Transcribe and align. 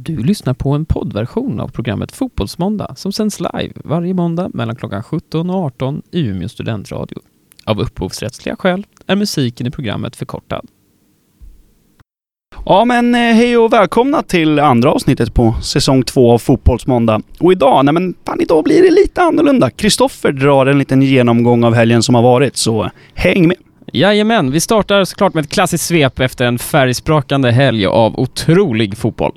Du 0.00 0.16
lyssnar 0.16 0.54
på 0.54 0.70
en 0.70 0.84
poddversion 0.84 1.60
av 1.60 1.68
programmet 1.68 2.12
Fotbollsmåndag 2.12 2.94
som 2.96 3.12
sänds 3.12 3.40
live 3.40 3.72
varje 3.84 4.14
måndag 4.14 4.50
mellan 4.54 4.76
klockan 4.76 5.02
17 5.02 5.50
och 5.50 5.56
18 5.56 6.02
i 6.10 6.20
Umeå 6.20 6.48
studentradio. 6.48 7.18
Av 7.64 7.80
upphovsrättsliga 7.80 8.56
skäl 8.56 8.86
är 9.06 9.16
musiken 9.16 9.66
i 9.66 9.70
programmet 9.70 10.16
förkortad. 10.16 10.66
Ja 12.66 12.84
men 12.84 13.14
eh, 13.14 13.20
hej 13.20 13.58
och 13.58 13.72
välkomna 13.72 14.22
till 14.22 14.58
andra 14.58 14.92
avsnittet 14.92 15.34
på 15.34 15.54
säsong 15.62 16.02
två 16.02 16.32
av 16.32 16.38
Fotbollsmåndag. 16.38 17.22
Och 17.40 17.52
idag, 17.52 17.84
nej 17.84 17.94
men 17.94 18.14
fan 18.26 18.40
idag 18.40 18.64
blir 18.64 18.82
det 18.82 18.90
lite 18.90 19.22
annorlunda. 19.22 19.70
Kristoffer 19.70 20.32
drar 20.32 20.66
en 20.66 20.78
liten 20.78 21.02
genomgång 21.02 21.64
av 21.64 21.74
helgen 21.74 22.02
som 22.02 22.14
har 22.14 22.22
varit, 22.22 22.56
så 22.56 22.90
häng 23.14 23.48
med! 23.48 23.56
Jajamän, 23.92 24.50
vi 24.50 24.60
startar 24.60 25.04
såklart 25.04 25.34
med 25.34 25.44
ett 25.44 25.50
klassiskt 25.50 25.86
svep 25.86 26.20
efter 26.20 26.44
en 26.44 26.58
färgsprakande 26.58 27.50
helg 27.50 27.86
av 27.86 28.20
otrolig 28.20 28.96
fotboll. 28.96 29.32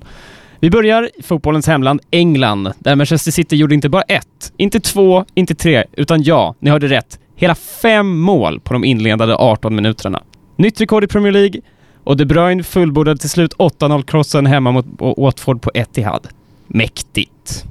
Vi 0.61 0.69
börjar 0.69 1.09
i 1.19 1.23
fotbollens 1.23 1.67
hemland 1.67 2.01
England, 2.11 2.73
där 2.79 2.95
Manchester 2.95 3.31
City 3.31 3.55
gjorde 3.55 3.75
inte 3.75 3.89
bara 3.89 4.01
ett, 4.01 4.53
inte 4.57 4.79
två, 4.79 5.25
inte 5.33 5.55
tre, 5.55 5.83
utan 5.93 6.23
ja, 6.23 6.55
ni 6.59 6.69
hörde 6.69 6.87
rätt, 6.87 7.19
hela 7.35 7.55
fem 7.55 8.19
mål 8.19 8.59
på 8.59 8.73
de 8.73 8.83
inledande 8.83 9.33
18 9.33 9.75
minuterna. 9.75 10.23
Nytt 10.55 10.81
rekord 10.81 11.03
i 11.03 11.07
Premier 11.07 11.31
League 11.31 11.61
och 12.03 12.17
De 12.17 12.25
Bruyne 12.25 12.63
fullbordade 12.63 13.17
till 13.17 13.29
slut 13.29 13.55
8-0-krossen 13.55 14.45
hemma 14.45 14.71
mot 14.71 14.85
Watford 15.17 15.61
på 15.61 15.71
Etihad. 15.73 16.27
Mäktigt! 16.67 17.65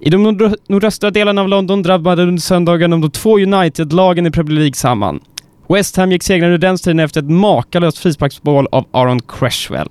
I 0.00 0.10
de 0.10 0.22
nord 0.22 0.54
nordöstra 0.68 1.10
delarna 1.10 1.40
av 1.40 1.48
London 1.48 1.82
drabbade 1.82 2.22
under 2.22 2.40
söndagen 2.40 2.90
de 2.90 3.10
två 3.10 3.38
United-lagen 3.38 4.26
i 4.26 4.30
Premier 4.30 4.58
League 4.58 4.74
samman. 4.74 5.20
West 5.68 5.96
Ham 5.96 6.12
gick 6.12 6.22
segrande 6.22 6.54
ur 6.54 6.58
den 6.58 6.78
striden 6.78 7.00
efter 7.00 7.22
ett 7.22 7.30
makalöst 7.30 7.98
frisparksmål 7.98 8.68
av 8.72 8.86
Aaron 8.90 9.20
Cresswell. 9.20 9.88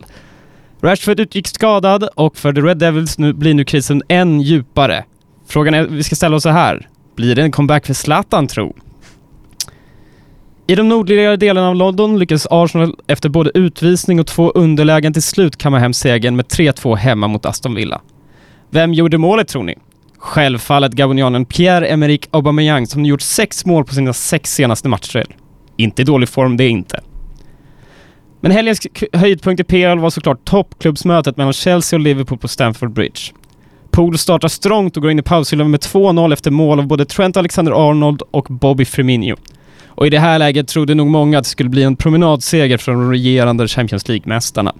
Rashford 0.81 1.19
utgick 1.19 1.47
skadad 1.47 2.09
och 2.15 2.37
för 2.37 2.53
The 2.53 2.61
Red 2.61 2.77
Devils 2.77 3.17
nu 3.17 3.33
blir 3.33 3.53
nu 3.53 3.63
krisen 3.63 4.03
än 4.07 4.41
djupare. 4.41 5.05
Frågan 5.47 5.73
är, 5.73 5.83
vi 5.83 6.03
ska 6.03 6.15
ställa 6.15 6.35
oss 6.35 6.43
så 6.43 6.49
här. 6.49 6.89
Blir 7.15 7.35
det 7.35 7.41
en 7.41 7.51
comeback 7.51 7.85
för 7.85 7.93
Zlatan 7.93 8.47
tro? 8.47 8.75
I 10.67 10.75
de 10.75 10.89
nordligare 10.89 11.35
delarna 11.37 11.69
av 11.69 11.75
London 11.75 12.19
lyckades 12.19 12.47
Arsenal 12.49 12.95
efter 13.07 13.29
både 13.29 13.51
utvisning 13.53 14.19
och 14.19 14.27
två 14.27 14.51
underlägen 14.51 15.13
till 15.13 15.23
slut 15.23 15.57
kamma 15.57 15.79
hem 15.79 15.93
segern 15.93 16.35
med 16.35 16.45
3-2 16.45 16.95
hemma 16.95 17.27
mot 17.27 17.45
Aston 17.45 17.75
Villa. 17.75 18.01
Vem 18.69 18.93
gjorde 18.93 19.17
målet 19.17 19.47
tror 19.47 19.63
ni? 19.63 19.75
Självfallet 20.17 20.91
gabonianen 20.91 21.45
Pierre-Emerick 21.45 22.27
Aubameyang 22.31 22.87
som 22.87 23.05
gjort 23.05 23.21
sex 23.21 23.65
mål 23.65 23.85
på 23.85 23.93
sina 23.93 24.13
sex 24.13 24.53
senaste 24.53 24.89
matcher. 24.89 25.25
Inte 25.77 26.01
i 26.01 26.05
dålig 26.05 26.29
form 26.29 26.57
det 26.57 26.63
är 26.63 26.69
inte. 26.69 26.99
Men 28.45 28.51
helgens 28.51 28.87
höjdpunkt 29.13 29.59
i 29.59 29.63
PL 29.63 29.99
var 29.99 30.09
såklart 30.09 30.45
toppklubbsmötet 30.45 31.37
mellan 31.37 31.53
Chelsea 31.53 31.97
och 31.97 32.01
Liverpool 32.01 32.37
på 32.37 32.47
Stamford 32.47 32.91
Bridge. 32.91 33.21
Pool 33.91 34.17
startar 34.17 34.47
strångt 34.47 34.97
och 34.97 35.03
går 35.03 35.11
in 35.11 35.19
i 35.19 35.21
paushyllan 35.21 35.71
med 35.71 35.79
2-0 35.79 36.33
efter 36.33 36.51
mål 36.51 36.79
av 36.79 36.87
både 36.87 37.05
Trent 37.05 37.37
Alexander-Arnold 37.37 38.21
och 38.31 38.45
Bobby 38.49 38.85
Firmino. 38.85 39.35
Och 39.87 40.07
i 40.07 40.09
det 40.09 40.19
här 40.19 40.39
läget 40.39 40.67
trodde 40.67 40.95
nog 40.95 41.07
många 41.07 41.37
att 41.37 41.43
det 41.43 41.49
skulle 41.49 41.69
bli 41.69 41.83
en 41.83 41.95
promenadseger 41.95 42.77
från 42.77 42.95
de 42.95 43.11
regerande 43.11 43.67
Champions 43.67 44.07
League-mästarna. 44.07 44.73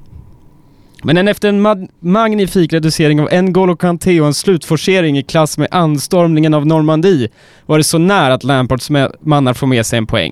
Men 1.03 1.27
efter 1.27 1.49
en 1.49 1.87
magnifik 1.99 2.73
reducering 2.73 3.21
av 3.21 3.29
N'Golo 3.29 3.75
Kanté 3.75 4.21
och 4.21 4.27
en 4.27 4.33
slutforcering 4.33 5.17
i 5.17 5.23
klass 5.23 5.57
med 5.57 5.67
anstormningen 5.71 6.53
av 6.53 6.67
Normandie 6.67 7.29
var 7.65 7.77
det 7.77 7.83
så 7.83 7.97
nära 7.97 8.33
att 8.33 8.43
Lampards 8.43 8.89
mannar 9.19 9.53
får 9.53 9.67
med 9.67 9.85
sig 9.85 9.97
en 9.97 10.07
poäng. 10.07 10.31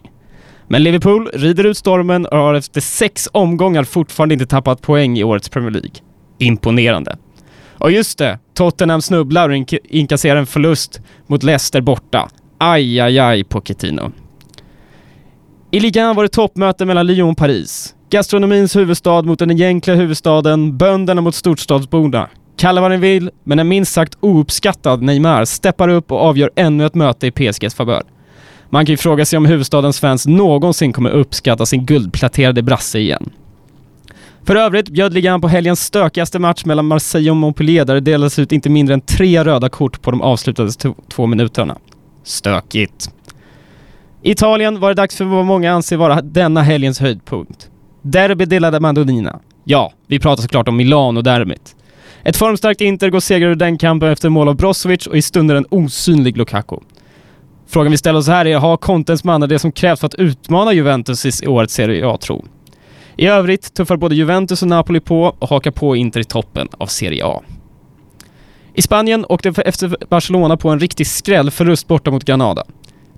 Men 0.73 0.83
Liverpool 0.83 1.29
rider 1.33 1.63
ut 1.63 1.77
stormen 1.77 2.25
och 2.25 2.37
har 2.37 2.53
efter 2.53 2.81
sex 2.81 3.29
omgångar 3.31 3.83
fortfarande 3.83 4.33
inte 4.33 4.45
tappat 4.45 4.81
poäng 4.81 5.17
i 5.17 5.23
årets 5.23 5.49
Premier 5.49 5.71
League. 5.71 5.91
Imponerande. 6.39 7.17
Och 7.77 7.91
just 7.91 8.17
det, 8.17 8.39
Tottenham 8.53 9.01
snubblar 9.01 9.49
och 9.49 9.55
ink 9.55 9.73
inkasserar 9.83 10.39
en 10.39 10.45
förlust 10.45 11.01
mot 11.27 11.43
Leicester 11.43 11.81
borta. 11.81 12.29
Aj, 12.57 12.99
aj, 12.99 13.19
aj, 13.19 13.43
Pochettino. 13.43 14.11
I 15.71 15.79
ligan 15.79 16.15
var 16.15 16.23
det 16.23 16.29
toppmöte 16.29 16.85
mellan 16.85 17.07
Lyon 17.07 17.29
och 17.29 17.37
Paris. 17.37 17.95
Gastronomins 18.09 18.75
huvudstad 18.75 19.21
mot 19.21 19.39
den 19.39 19.51
egentliga 19.51 19.95
huvudstaden, 19.95 20.77
bönderna 20.77 21.21
mot 21.21 21.35
storstadsborna. 21.35 22.29
Kalla 22.57 22.81
vad 22.81 22.91
ni 22.91 22.97
vill, 22.97 23.31
men 23.43 23.59
en 23.59 23.67
minst 23.67 23.93
sagt 23.93 24.17
ouppskattad 24.19 25.01
Neymar 25.01 25.45
steppar 25.45 25.87
upp 25.87 26.11
och 26.11 26.21
avgör 26.21 26.51
ännu 26.55 26.85
ett 26.85 26.95
möte 26.95 27.27
i 27.27 27.31
PSGs 27.31 27.75
favör. 27.75 28.03
Man 28.73 28.85
kan 28.85 28.93
ju 28.93 28.97
fråga 28.97 29.25
sig 29.25 29.37
om 29.37 29.45
huvudstadens 29.45 29.99
fans 29.99 30.27
någonsin 30.27 30.93
kommer 30.93 31.09
uppskatta 31.09 31.65
sin 31.65 31.85
guldpläterade 31.85 32.61
brasse 32.63 32.99
igen. 32.99 33.29
För 34.43 34.55
övrigt 34.55 34.89
bjöd 34.89 35.13
ligan 35.13 35.41
på 35.41 35.47
helgens 35.47 35.79
stökigaste 35.79 36.39
match 36.39 36.65
mellan 36.65 36.85
Marseille 36.85 37.31
och 37.31 37.37
Montpellier 37.37 37.85
där 37.85 37.93
det 37.93 37.99
delades 37.99 38.39
ut 38.39 38.51
inte 38.51 38.69
mindre 38.69 38.93
än 38.93 39.01
tre 39.01 39.43
röda 39.43 39.69
kort 39.69 40.01
på 40.01 40.11
de 40.11 40.21
avslutade 40.21 40.71
två 41.09 41.25
minuterna. 41.25 41.77
Stökigt. 42.23 43.09
I 44.21 44.31
Italien 44.31 44.79
var 44.79 44.89
det 44.89 44.95
dags 44.95 45.17
för 45.17 45.25
vad 45.25 45.45
många 45.45 45.73
anser 45.73 45.97
vara 45.97 46.21
denna 46.21 46.61
helgens 46.61 46.99
höjdpunkt. 46.99 47.69
Derby 48.01 48.45
delade 48.45 48.79
Mandolina. 48.79 49.39
Ja, 49.63 49.93
vi 50.07 50.19
pratar 50.19 50.41
såklart 50.41 50.67
om 50.67 50.77
Milano-derbyt. 50.77 51.75
Ett 52.23 52.37
formstarkt 52.37 52.81
Inter 52.81 53.09
går 53.09 53.19
segrare 53.19 53.51
ur 53.51 53.55
den 53.55 53.77
kampen 53.77 54.09
efter 54.09 54.29
mål 54.29 54.47
av 54.47 54.55
Brozovic 54.55 55.07
och 55.07 55.17
i 55.17 55.21
stunden 55.21 55.57
en 55.57 55.65
osynlig 55.69 56.37
Lukaku. 56.37 56.77
Frågan 57.73 57.91
vi 57.91 57.97
ställer 57.97 58.19
oss 58.19 58.27
här 58.27 58.45
är, 58.45 58.57
har 58.57 58.77
Contens 58.77 59.23
mannar 59.23 59.47
det 59.47 59.59
som 59.59 59.71
krävs 59.71 59.99
för 59.99 60.07
att 60.07 60.15
utmana 60.15 60.73
Juventus 60.73 61.43
i 61.43 61.47
årets 61.47 61.73
Serie 61.73 62.07
A, 62.07 62.17
tro? 62.17 62.45
I 63.17 63.27
övrigt 63.27 63.73
tuffar 63.73 63.97
både 63.97 64.15
Juventus 64.15 64.61
och 64.61 64.67
Napoli 64.67 64.99
på 64.99 65.35
och 65.39 65.49
hakar 65.49 65.71
på 65.71 65.95
Inter 65.95 66.19
i 66.19 66.23
toppen 66.23 66.67
av 66.77 66.85
Serie 66.85 67.25
A. 67.25 67.41
I 68.73 68.81
Spanien 68.81 69.25
åkte 69.29 69.49
efter 69.49 69.95
Barcelona 70.09 70.57
på 70.57 70.69
en 70.69 70.79
riktig 70.79 71.07
skrällförlust 71.07 71.87
borta 71.87 72.11
mot 72.11 72.25
Granada. 72.25 72.63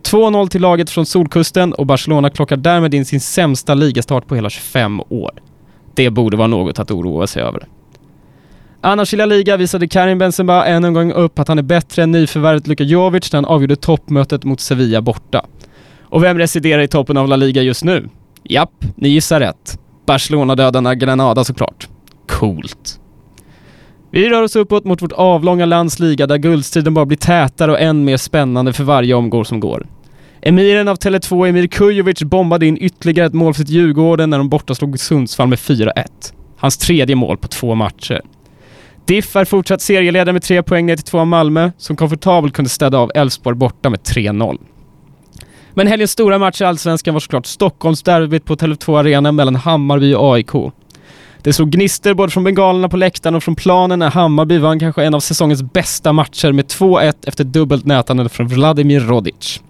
2-0 0.03 0.47
till 0.47 0.61
laget 0.61 0.89
från 0.89 1.05
Solkusten 1.05 1.73
och 1.73 1.85
Barcelona 1.85 2.29
klockar 2.29 2.57
därmed 2.57 2.94
in 2.94 3.05
sin 3.05 3.21
sämsta 3.21 3.73
ligastart 3.73 4.27
på 4.27 4.35
hela 4.35 4.49
25 4.49 5.01
år. 5.09 5.31
Det 5.95 6.09
borde 6.09 6.38
vara 6.38 6.47
något 6.47 6.79
att 6.79 6.91
oroa 6.91 7.27
sig 7.27 7.44
över. 7.44 7.67
Annars 8.85 9.13
i 9.13 9.18
La 9.18 9.25
Liga 9.25 9.57
visade 9.57 9.88
Karim 9.88 10.18
Benzema 10.18 10.66
än 10.66 10.84
en 10.84 10.94
gång 10.94 11.12
upp 11.12 11.40
att 11.40 11.47
han 11.47 11.57
är 11.57 11.63
bättre 11.63 12.03
än 12.03 12.12
nyförvärvet 12.12 12.68
Luka 12.68 12.84
Jovic 12.84 13.34
när 13.34 13.38
han 13.38 13.46
avgjorde 13.46 13.75
toppmötet 13.75 14.44
mot 14.44 14.59
Sevilla 14.59 15.01
borta. 15.01 15.46
Och 16.01 16.23
vem 16.23 16.38
residerar 16.38 16.81
i 16.81 16.88
toppen 16.88 17.18
av 17.18 17.28
La 17.28 17.35
Liga 17.35 17.62
just 17.62 17.84
nu? 17.84 18.09
Japp, 18.44 18.85
ni 18.95 19.09
gissar 19.09 19.40
rätt. 19.40 19.79
Barcelona-dödarna 20.06 20.95
Granada 20.95 21.44
såklart. 21.44 21.88
Coolt. 22.28 23.00
Vi 24.12 24.29
rör 24.29 24.44
oss 24.44 24.56
uppåt 24.56 24.85
mot 24.85 25.01
vårt 25.01 25.12
avlånga 25.12 25.66
lands 25.66 26.00
liga 26.00 26.28
där 26.28 26.38
guldstriden 26.38 26.94
bara 26.94 27.06
blir 27.06 27.18
tätare 27.18 27.72
och 27.72 27.79
än 27.79 28.06
mer 28.06 28.18
spännande 28.18 28.74
för 28.74 28.84
varje 28.84 29.13
omgång 29.13 29.45
som 29.45 29.59
går. 29.59 29.88
Emiren 30.41 30.88
av 30.88 30.97
Tele2, 30.97 31.47
Emir 31.47 31.68
Kujovic, 31.68 32.24
bombade 32.24 32.66
in 32.66 32.78
ytterligare 32.81 33.28
ett 33.28 33.34
mål 33.34 33.53
för 33.53 33.62
sitt 33.62 33.69
Djurgården 33.69 34.29
när 34.29 34.38
de 34.38 34.50
borta 34.50 34.75
slog 34.75 35.00
Sundsvall 35.00 35.47
med 35.47 35.59
4-1. 35.59 35.91
Hans 36.57 36.78
tredje 36.78 37.16
mål 37.16 37.38
på 37.38 37.47
två 37.47 37.75
matcher. 37.75 38.22
Diff 39.05 39.35
är 39.35 39.45
fortsatt 39.45 39.81
serieledare 39.81 40.33
med 40.33 40.43
tre 40.43 40.63
poäng 40.63 40.85
ner 40.85 40.95
till 40.95 41.05
två 41.05 41.25
Malmö, 41.25 41.71
som 41.77 41.95
komfortabelt 41.95 42.53
kunde 42.53 42.69
städa 42.69 42.97
av 42.97 43.11
Elfsborg 43.16 43.57
borta 43.57 43.89
med 43.89 43.99
3-0. 43.99 44.59
Men 45.73 45.88
helgens 45.88 46.11
stora 46.11 46.39
match 46.39 46.61
i 46.61 46.63
Allsvenskan 46.63 47.13
var 47.13 47.19
såklart 47.19 47.45
Stockholmsderbyt 47.45 48.45
på 48.45 48.55
Tele2 48.55 48.99
Arena 48.99 49.31
mellan 49.31 49.55
Hammarby 49.55 50.13
och 50.13 50.33
AIK. 50.33 50.51
Det 51.41 51.53
slog 51.53 51.69
gnister 51.69 52.13
både 52.13 52.31
från 52.31 52.44
bengalerna 52.44 52.89
på 52.89 52.97
läktaren 52.97 53.35
och 53.35 53.44
från 53.44 53.55
planen 53.55 53.99
när 53.99 54.09
Hammarby 54.09 54.57
vann 54.57 54.79
kanske 54.79 55.03
en 55.03 55.13
av 55.13 55.19
säsongens 55.19 55.63
bästa 55.63 56.13
matcher 56.13 56.51
med 56.51 56.65
2-1 56.65 57.13
efter 57.27 57.44
dubbelt 57.44 57.85
nätande 57.85 58.29
från 58.29 58.47
Vladimir 58.47 58.99
Rodic. 58.99 59.61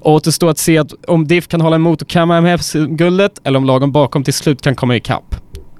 Återstår 0.00 0.50
att 0.50 0.58
se 0.58 0.78
att 0.78 0.92
om 1.06 1.26
DIF 1.26 1.48
kan 1.48 1.60
hålla 1.60 1.76
emot 1.76 2.02
och 2.02 2.08
kamma 2.08 2.40
hem 2.40 2.58
guldet 2.96 3.40
eller 3.44 3.58
om 3.58 3.64
lagen 3.64 3.92
bakom 3.92 4.24
till 4.24 4.34
slut 4.34 4.62
kan 4.62 4.74
komma 4.74 4.96
ikapp. 4.96 5.34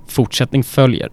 Fortsättning 0.08 0.64
följer. 0.64 1.08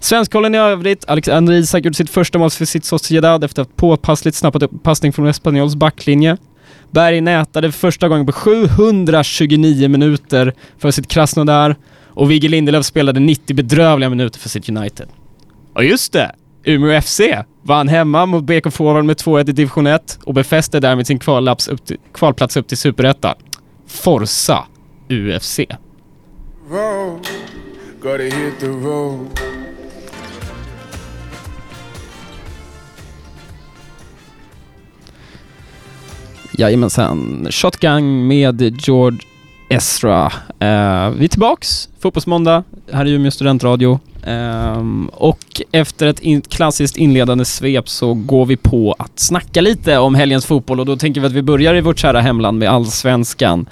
Svenskkollen 0.00 0.54
i 0.54 0.58
övrigt, 0.58 1.04
Alexander 1.08 1.52
Isak 1.52 1.84
gjorde 1.84 1.96
sitt 1.96 2.10
första 2.10 2.38
mål 2.38 2.50
för 2.50 2.64
sitt 2.64 2.84
Sociedad 2.84 3.44
efter 3.44 3.62
att 3.62 3.76
påpassligt 3.76 4.36
snappat 4.36 4.62
upp 4.62 4.82
passning 4.82 5.12
från 5.12 5.26
Espanyols 5.26 5.76
backlinje. 5.76 6.36
Berg 6.90 7.20
nätade 7.20 7.72
för 7.72 7.78
första 7.78 8.08
gången 8.08 8.26
på 8.26 8.32
729 8.32 9.88
minuter 9.88 10.54
för 10.78 10.90
sitt 10.90 11.08
Krasnodar 11.08 11.76
och 12.06 12.30
Vigge 12.30 12.48
Lindelöf 12.48 12.86
spelade 12.86 13.20
90 13.20 13.56
bedrövliga 13.56 14.10
minuter 14.10 14.40
för 14.40 14.48
sitt 14.48 14.68
United. 14.68 15.08
Och 15.74 15.84
just 15.84 16.12
det! 16.12 16.34
Umeå 16.64 17.00
FC 17.00 17.20
vann 17.62 17.88
hemma 17.88 18.26
mot 18.26 18.44
BK 18.44 18.72
Forward 18.72 19.04
med 19.04 19.16
2-1 19.16 19.50
i 19.50 19.52
division 19.52 19.86
1 19.86 20.18
och 20.24 20.34
befäste 20.34 20.80
därmed 20.80 21.06
sin 21.06 21.18
upp 21.68 21.84
till, 21.84 21.96
kvalplats 22.12 22.56
upp 22.56 22.68
till 22.68 22.76
Superettan. 22.76 23.34
Forza 23.86 24.64
UFC. 25.08 25.60
Road, 26.70 27.26
Jajamensan. 36.58 37.46
Shotgun 37.50 38.26
med 38.26 38.80
George 38.86 39.18
Ezra. 39.70 40.26
Eh, 40.58 41.10
vi 41.10 41.24
är 41.24 41.28
tillbaks, 41.28 41.88
Fotbollsmåndag, 42.00 42.64
här 42.92 43.06
i 43.06 43.12
Umeå 43.12 43.30
studentradio. 43.30 44.00
Ehm, 44.28 45.10
och 45.12 45.62
efter 45.72 46.06
ett 46.06 46.20
in 46.20 46.40
klassiskt 46.40 46.96
inledande 46.96 47.44
svep 47.44 47.88
så 47.88 48.14
går 48.14 48.46
vi 48.46 48.56
på 48.56 48.94
att 48.98 49.18
snacka 49.18 49.60
lite 49.60 49.98
om 49.98 50.14
helgens 50.14 50.46
fotboll 50.46 50.80
och 50.80 50.86
då 50.86 50.96
tänker 50.96 51.20
vi 51.20 51.26
att 51.26 51.32
vi 51.32 51.42
börjar 51.42 51.74
i 51.74 51.80
vårt 51.80 51.98
kära 51.98 52.20
hemland 52.20 52.58
med 52.58 52.68
allsvenskan. 52.68 53.68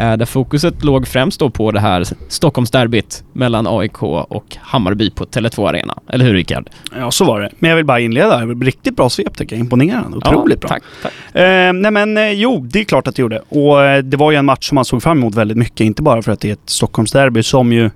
Uh, 0.00 0.16
där 0.16 0.24
fokuset 0.24 0.84
låg 0.84 1.08
främst 1.08 1.40
då 1.40 1.50
på 1.50 1.70
det 1.70 1.80
här 1.80 2.04
Stockholmsderbyt 2.28 3.24
mellan 3.32 3.66
AIK 3.66 4.02
och 4.02 4.56
Hammarby 4.60 5.10
på 5.10 5.24
Tele2 5.24 5.68
Arena. 5.68 5.98
Eller 6.08 6.24
hur 6.24 6.34
Rickard? 6.34 6.70
Ja, 6.96 7.10
så 7.10 7.24
var 7.24 7.40
det. 7.40 7.50
Men 7.58 7.70
jag 7.70 7.76
vill 7.76 7.86
bara 7.86 8.00
inleda. 8.00 8.46
Riktigt 8.46 8.96
bra 8.96 9.10
svep 9.10 9.36
tycker 9.36 9.56
jag. 9.56 9.60
Imponerande. 9.60 10.16
Otroligt 10.16 10.58
ja, 10.62 10.68
bra. 10.68 10.68
Tack, 10.68 10.82
tack. 11.02 11.36
Eh, 11.42 11.72
nej 11.72 11.90
men 11.90 12.16
eh, 12.16 12.30
jo, 12.30 12.66
det 12.70 12.80
är 12.80 12.84
klart 12.84 13.06
att 13.06 13.16
det 13.16 13.22
gjorde. 13.22 13.42
Och 13.48 13.84
eh, 13.84 14.02
det 14.02 14.16
var 14.16 14.30
ju 14.30 14.36
en 14.36 14.44
match 14.44 14.68
som 14.68 14.74
man 14.74 14.84
såg 14.84 15.02
fram 15.02 15.18
emot 15.18 15.34
väldigt 15.34 15.56
mycket. 15.56 15.80
Inte 15.80 16.02
bara 16.02 16.22
för 16.22 16.32
att 16.32 16.40
det 16.40 16.48
är 16.48 16.52
ett 16.52 16.70
Stockholmsderby 16.70 17.42
som 17.42 17.69
ju... 17.72 17.90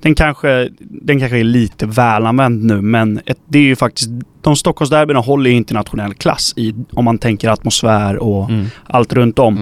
Den 0.00 0.14
kanske, 0.14 0.68
den 0.80 1.20
kanske 1.20 1.38
är 1.38 1.44
lite 1.44 1.86
välanvänd 1.86 2.64
nu, 2.64 2.80
men 2.80 3.20
ett, 3.26 3.38
det 3.48 3.58
är 3.58 3.62
ju 3.62 3.76
faktiskt... 3.76 4.10
De 4.42 4.56
Stockholmsderbyna 4.56 5.20
håller 5.20 5.50
ju 5.50 5.56
internationell 5.56 6.14
klass 6.14 6.54
i, 6.56 6.74
om 6.92 7.04
man 7.04 7.18
tänker 7.18 7.48
atmosfär 7.48 8.16
och 8.16 8.50
Mm. 8.50 8.66
allt 8.86 9.12
runt 9.12 9.38
om. 9.38 9.56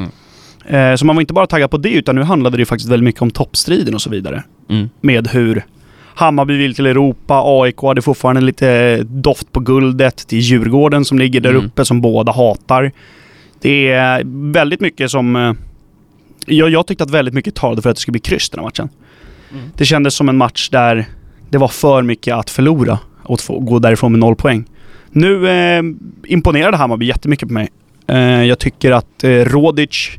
Mm. 0.66 0.90
Eh, 0.92 0.96
så 0.96 1.06
man 1.06 1.16
var 1.16 1.20
inte 1.20 1.32
bara 1.34 1.46
taggad 1.46 1.70
på 1.70 1.76
det, 1.76 1.90
utan 1.90 2.14
nu 2.16 2.22
handlade 2.22 2.56
det 2.56 2.60
ju 2.60 2.64
faktiskt 2.66 2.90
väldigt 2.90 3.04
mycket 3.04 3.22
om 3.22 3.30
toppstriden 3.30 3.94
och 3.94 4.02
så 4.02 4.10
vidare. 4.10 4.42
Mm. 4.70 4.88
Med 5.00 5.28
hur 5.28 5.64
Hammarby 6.14 6.56
vill 6.56 6.74
till 6.74 6.86
Europa, 6.86 7.42
AIK 7.44 7.76
hade 7.82 8.02
fortfarande 8.02 8.40
lite 8.40 8.96
doft 9.02 9.52
på 9.52 9.60
guldet. 9.60 10.24
Det 10.28 10.36
är 10.36 10.40
Djurgården 10.40 11.04
som 11.04 11.18
ligger 11.18 11.40
där 11.40 11.50
Mm. 11.50 11.64
uppe 11.66 11.84
som 11.84 12.00
båda 12.00 12.32
hatar. 12.32 12.92
Det 13.60 13.92
är 13.92 14.22
väldigt 14.52 14.80
mycket 14.80 15.10
som... 15.10 15.36
eh, 15.36 15.52
Jag, 16.46 16.70
jag 16.70 16.86
tyckte 16.86 17.04
att 17.04 17.10
väldigt 17.10 17.34
mycket 17.34 17.54
talade 17.54 17.82
för 17.82 17.90
att 17.90 17.96
det 17.96 18.00
skulle 18.00 18.12
bli 18.12 18.20
kryss 18.20 18.50
den 18.50 18.58
här 18.60 18.64
matchen. 18.66 18.88
Mm. 19.52 19.64
Det 19.76 19.84
kändes 19.84 20.14
som 20.14 20.28
en 20.28 20.36
match 20.36 20.68
där 20.68 21.06
det 21.50 21.58
var 21.58 21.68
för 21.68 22.02
mycket 22.02 22.34
att 22.34 22.50
förlora 22.50 22.98
och 23.22 23.34
att 23.34 23.46
gå 23.48 23.78
därifrån 23.78 24.12
med 24.12 24.18
noll 24.18 24.36
poäng. 24.36 24.64
Nu 25.10 25.48
eh, 25.48 25.82
imponerade 26.26 26.76
Hammarby 26.76 27.06
jättemycket 27.06 27.48
på 27.48 27.54
mig. 27.54 27.68
Eh, 28.06 28.18
jag 28.44 28.58
tycker 28.58 28.92
att 28.92 29.24
eh, 29.24 29.30
Rodic 29.30 30.10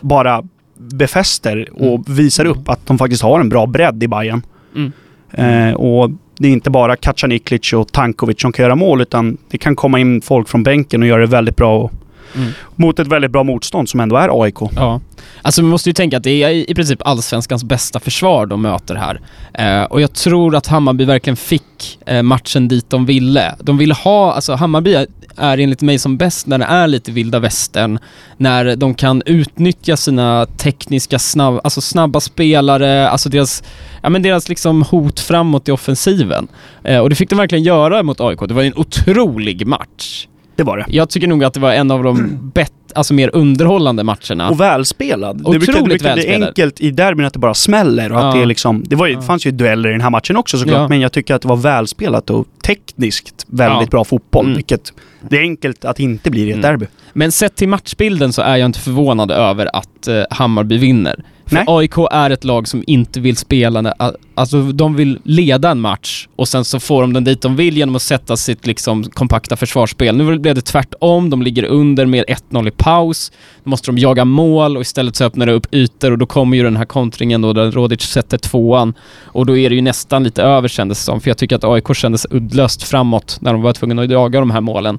bara 0.00 0.42
befäster 0.78 1.68
och 1.72 1.86
Mm. 1.94 2.02
visar 2.06 2.44
upp 2.44 2.68
att 2.68 2.86
de 2.86 2.98
faktiskt 2.98 3.22
har 3.22 3.40
en 3.40 3.48
bra 3.48 3.66
bredd 3.66 4.02
i 4.02 4.08
Bayern. 4.08 4.42
Mm. 4.76 4.92
Eh, 5.32 5.74
och 5.74 6.10
det 6.38 6.48
är 6.48 6.52
inte 6.52 6.70
bara 6.70 6.96
Kacaniklic 6.96 7.72
och 7.72 7.92
Tankovic 7.92 8.40
som 8.40 8.52
kan 8.52 8.62
göra 8.62 8.74
mål 8.74 9.00
utan 9.00 9.36
det 9.50 9.58
kan 9.58 9.76
komma 9.76 9.98
in 9.98 10.20
folk 10.20 10.48
från 10.48 10.62
bänken 10.62 11.02
och 11.02 11.08
göra 11.08 11.20
det 11.20 11.26
väldigt 11.26 11.56
bra 11.56 11.78
och, 11.78 11.92
Mm. 12.34 12.52
mot 12.76 12.98
ett 12.98 13.06
väldigt 13.06 13.30
bra 13.30 13.44
motstånd 13.44 13.88
som 13.88 14.00
ändå 14.00 14.16
är 14.16 14.42
AIK. 14.42 14.58
Ja. 14.76 15.00
Alltså 15.42 15.62
man 15.62 15.70
måste 15.70 15.88
ju 15.88 15.92
tänka 15.92 16.16
att 16.16 16.22
det 16.22 16.42
är 16.42 16.50
i 16.70 16.74
princip 16.74 16.98
allsvenskans 17.04 17.64
bästa 17.64 18.00
försvar 18.00 18.46
de 18.46 18.62
möter 18.62 18.94
här. 18.94 19.20
Eh, 19.54 19.84
och 19.84 20.00
jag 20.00 20.12
tror 20.12 20.56
att 20.56 20.66
Hammarby 20.66 21.04
verkligen 21.04 21.36
fick 21.36 21.98
eh, 22.06 22.22
matchen 22.22 22.68
dit 22.68 22.90
de 22.90 23.06
ville. 23.06 23.54
De 23.60 23.78
ville 23.78 23.94
ha, 23.94 24.32
alltså 24.32 24.54
Hammarby 24.54 24.94
är, 25.36 25.58
enligt 25.58 25.82
mig 25.82 25.98
som 25.98 26.16
bäst 26.16 26.46
när 26.46 26.58
det 26.58 26.64
är 26.64 26.86
lite 26.86 27.12
vilda 27.12 27.38
västern. 27.38 27.98
När 28.36 28.76
de 28.76 28.94
kan 28.94 29.22
utnyttja 29.26 29.96
sina 29.96 30.46
tekniska 30.46 31.18
snabb, 31.18 31.60
alltså 31.64 31.80
snabba 31.80 32.20
spelare, 32.20 33.08
alltså 33.08 33.28
deras, 33.28 33.62
ja 34.02 34.08
men 34.08 34.22
deras 34.22 34.48
liksom 34.48 34.82
hot 34.82 35.20
framåt 35.20 35.68
i 35.68 35.72
offensiven. 35.72 36.48
Eh, 36.84 36.98
och 36.98 37.10
det 37.10 37.16
fick 37.16 37.30
de 37.30 37.38
verkligen 37.38 37.64
göra 37.64 38.02
mot 38.02 38.20
AIK. 38.20 38.38
Det 38.48 38.54
var 38.54 38.62
en 38.62 38.76
otrolig 38.76 39.66
match. 39.66 40.26
Det 40.58 40.64
var 40.64 40.76
det. 40.76 40.84
Jag 40.88 41.08
tycker 41.10 41.26
nog 41.28 41.44
att 41.44 41.54
det 41.54 41.60
var 41.60 41.72
en 41.72 41.90
av 41.90 42.02
de 42.02 42.38
bett, 42.54 42.72
alltså 42.94 43.14
mer 43.14 43.30
underhållande 43.32 44.04
matcherna. 44.04 44.48
Och 44.50 44.60
välspelad. 44.60 45.36
det 45.36 45.42
Otroligt 45.44 45.66
brukar, 45.66 45.82
det 45.82 45.88
brukar 45.88 46.14
bli 46.14 46.44
enkelt 46.46 46.80
i 46.80 46.90
derbyn 46.90 47.26
att 47.26 47.32
det 47.32 47.38
bara 47.38 47.54
smäller 47.54 48.12
och 48.12 48.18
att 48.18 48.24
Ja. 48.24 48.32
det 48.34 48.42
är 48.42 48.46
liksom... 48.46 48.84
Det 48.86 48.96
var 48.96 49.06
ju, 49.06 49.12
Ja. 49.14 49.22
fanns 49.22 49.46
ju 49.46 49.50
dueller 49.50 49.88
i 49.88 49.92
den 49.92 50.00
här 50.00 50.10
matchen 50.10 50.36
också 50.36 50.58
såklart, 50.58 50.78
Ja. 50.80 50.88
men 50.88 51.00
jag 51.00 51.12
tycker 51.12 51.34
att 51.34 51.42
det 51.42 51.48
var 51.48 51.56
välspelat 51.56 52.30
och 52.30 52.46
tekniskt 52.66 53.46
väldigt 53.48 53.90
bra 53.90 54.04
fotboll. 54.04 54.44
Mm. 54.44 54.56
Vilket 54.56 54.92
det 55.28 55.36
är 55.36 55.40
enkelt 55.40 55.84
att 55.84 56.00
inte 56.00 56.30
bli 56.30 56.40
i 56.40 56.50
ett 56.50 56.56
Mm. 56.56 56.62
derby. 56.70 56.86
Men 57.12 57.32
sett 57.32 57.56
till 57.56 57.68
matchbilden 57.68 58.32
så 58.32 58.42
är 58.42 58.56
jag 58.56 58.66
inte 58.66 58.80
förvånad 58.80 59.30
över 59.30 59.76
att 59.76 60.08
eh, 60.08 60.22
Hammarby 60.30 60.78
vinner. 60.78 61.24
För 61.48 61.54
Nej. 61.54 61.64
AIK 61.66 61.92
är 62.10 62.30
ett 62.30 62.44
lag 62.44 62.68
som 62.68 62.84
inte 62.86 63.20
vill 63.20 63.36
spela, 63.36 63.94
alltså 64.34 64.62
de 64.62 64.96
vill 64.96 65.18
leda 65.24 65.70
en 65.70 65.80
match 65.80 66.28
och 66.36 66.48
sen 66.48 66.64
så 66.64 66.80
får 66.80 67.00
de 67.00 67.12
den 67.12 67.24
dit 67.24 67.42
de 67.42 67.56
vill 67.56 67.76
genom 67.76 67.96
att 67.96 68.02
sätta 68.02 68.36
sitt 68.36 68.66
liksom 68.66 69.04
kompakta 69.04 69.56
försvarsspel. 69.56 70.16
Nu 70.16 70.38
blev 70.38 70.54
det 70.54 70.60
tvärtom, 70.60 71.30
de 71.30 71.42
ligger 71.42 71.64
under 71.64 72.06
med 72.06 72.24
1-0 72.24 72.68
i 72.68 72.70
paus. 72.70 73.32
Då 73.64 73.70
måste 73.70 73.90
de 73.90 73.98
jaga 73.98 74.24
mål 74.24 74.76
och 74.76 74.82
istället 74.82 75.16
så 75.16 75.24
öppnar 75.24 75.46
det 75.46 75.52
upp 75.52 75.74
ytor 75.74 76.10
och 76.10 76.18
då 76.18 76.26
kommer 76.26 76.56
ju 76.56 76.62
den 76.62 76.76
här 76.76 76.84
kontringen 76.84 77.42
då 77.42 77.52
där 77.52 77.70
Rodic 77.70 78.02
sätter 78.02 78.38
tvåan. 78.38 78.94
Och 79.24 79.46
då 79.46 79.56
är 79.56 79.70
det 79.70 79.76
ju 79.76 79.82
nästan 79.82 80.24
lite 80.24 80.42
över 80.42 80.68
kändes 80.68 81.04
som, 81.04 81.20
för 81.20 81.30
jag 81.30 81.38
tycker 81.38 81.56
att 81.56 81.64
AIK 81.64 81.96
kändes 81.96 82.26
uddlöst 82.30 82.82
framåt 82.82 83.38
när 83.40 83.52
de 83.52 83.62
var 83.62 83.72
tvungna 83.72 84.02
att 84.02 84.10
jaga 84.10 84.40
de 84.40 84.50
här 84.50 84.60
målen. 84.60 84.98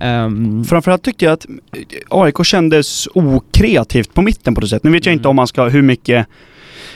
Ehm, 0.00 0.64
Framförallt 0.64 1.02
tyckte 1.02 1.24
jag 1.24 1.32
att 1.32 1.46
AIK 2.08 2.44
kändes 2.46 3.08
okreativt 3.14 4.14
på 4.14 4.22
mitten 4.22 4.54
på 4.54 4.60
något 4.60 4.70
sätt. 4.70 4.84
Nu 4.84 4.90
vet 4.90 5.06
jag 5.06 5.12
inte 5.12 5.22
Mm. 5.22 5.30
om 5.30 5.36
man 5.36 5.46
ska, 5.46 5.64
hur 5.64 5.82
mycket 5.82 6.26